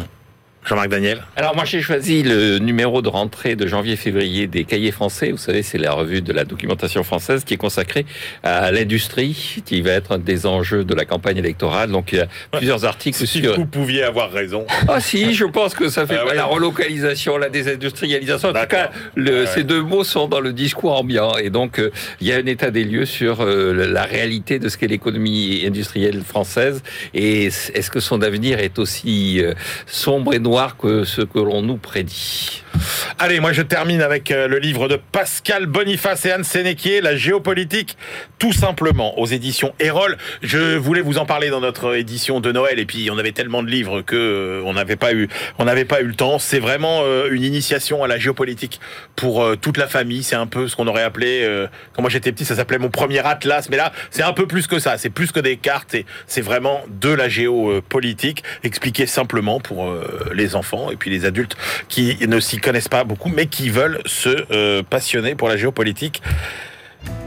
[0.65, 5.31] Jean-Marc Daniel Alors moi j'ai choisi le numéro de rentrée de janvier-février des Cahiers français.
[5.31, 8.07] Vous savez, c'est la revue de la documentation française qui est consacrée
[8.43, 11.91] à l'industrie, qui va être un des enjeux de la campagne électorale.
[11.91, 14.65] Donc il y a plusieurs articles si vous pouviez avoir raison.
[14.89, 18.49] Ah si, je pense que ça fait ah la relocalisation, la désindustrialisation.
[18.49, 21.37] En tout cas, le, ces deux mots sont dans le discours ambiant.
[21.37, 21.91] Et donc euh,
[22.23, 25.63] il y a un état des lieux sur euh, la réalité de ce qu'est l'économie
[25.67, 29.53] industrielle française et est-ce que son avenir est aussi euh,
[29.87, 32.63] sombre et noir que ce que l'on nous prédit.
[33.19, 37.17] Allez, moi je termine avec euh, le livre de Pascal Boniface et Anne Sénéquier, La
[37.17, 37.97] géopolitique,
[38.39, 40.17] tout simplement, aux éditions Erol.
[40.43, 43.63] Je voulais vous en parler dans notre édition de Noël, et puis on avait tellement
[43.63, 45.29] de livres que euh, on n'avait pas eu,
[45.59, 46.39] on n'avait pas eu le temps.
[46.39, 48.81] C'est vraiment euh, une initiation à la géopolitique
[49.17, 50.23] pour toute la famille.
[50.23, 51.49] C'est un peu ce qu'on aurait appelé,
[51.93, 54.67] quand moi j'étais petit, ça s'appelait mon premier atlas, mais là c'est un peu plus
[54.67, 54.99] que ça.
[54.99, 55.97] C'est plus que des cartes,
[56.27, 59.93] c'est vraiment de la géopolitique, expliqué simplement pour
[60.45, 61.57] les enfants et puis les adultes
[61.89, 66.23] qui ne s'y connaissent pas beaucoup, mais qui veulent se euh, passionner pour la géopolitique.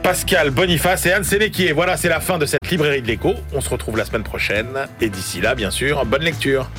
[0.03, 1.72] Pascal Boniface et Anne Sénéquier.
[1.74, 3.34] Voilà, c'est la fin de cette librairie de l'écho.
[3.53, 4.88] On se retrouve la semaine prochaine.
[5.01, 6.70] Et d'ici là, bien sûr, bonne lecture.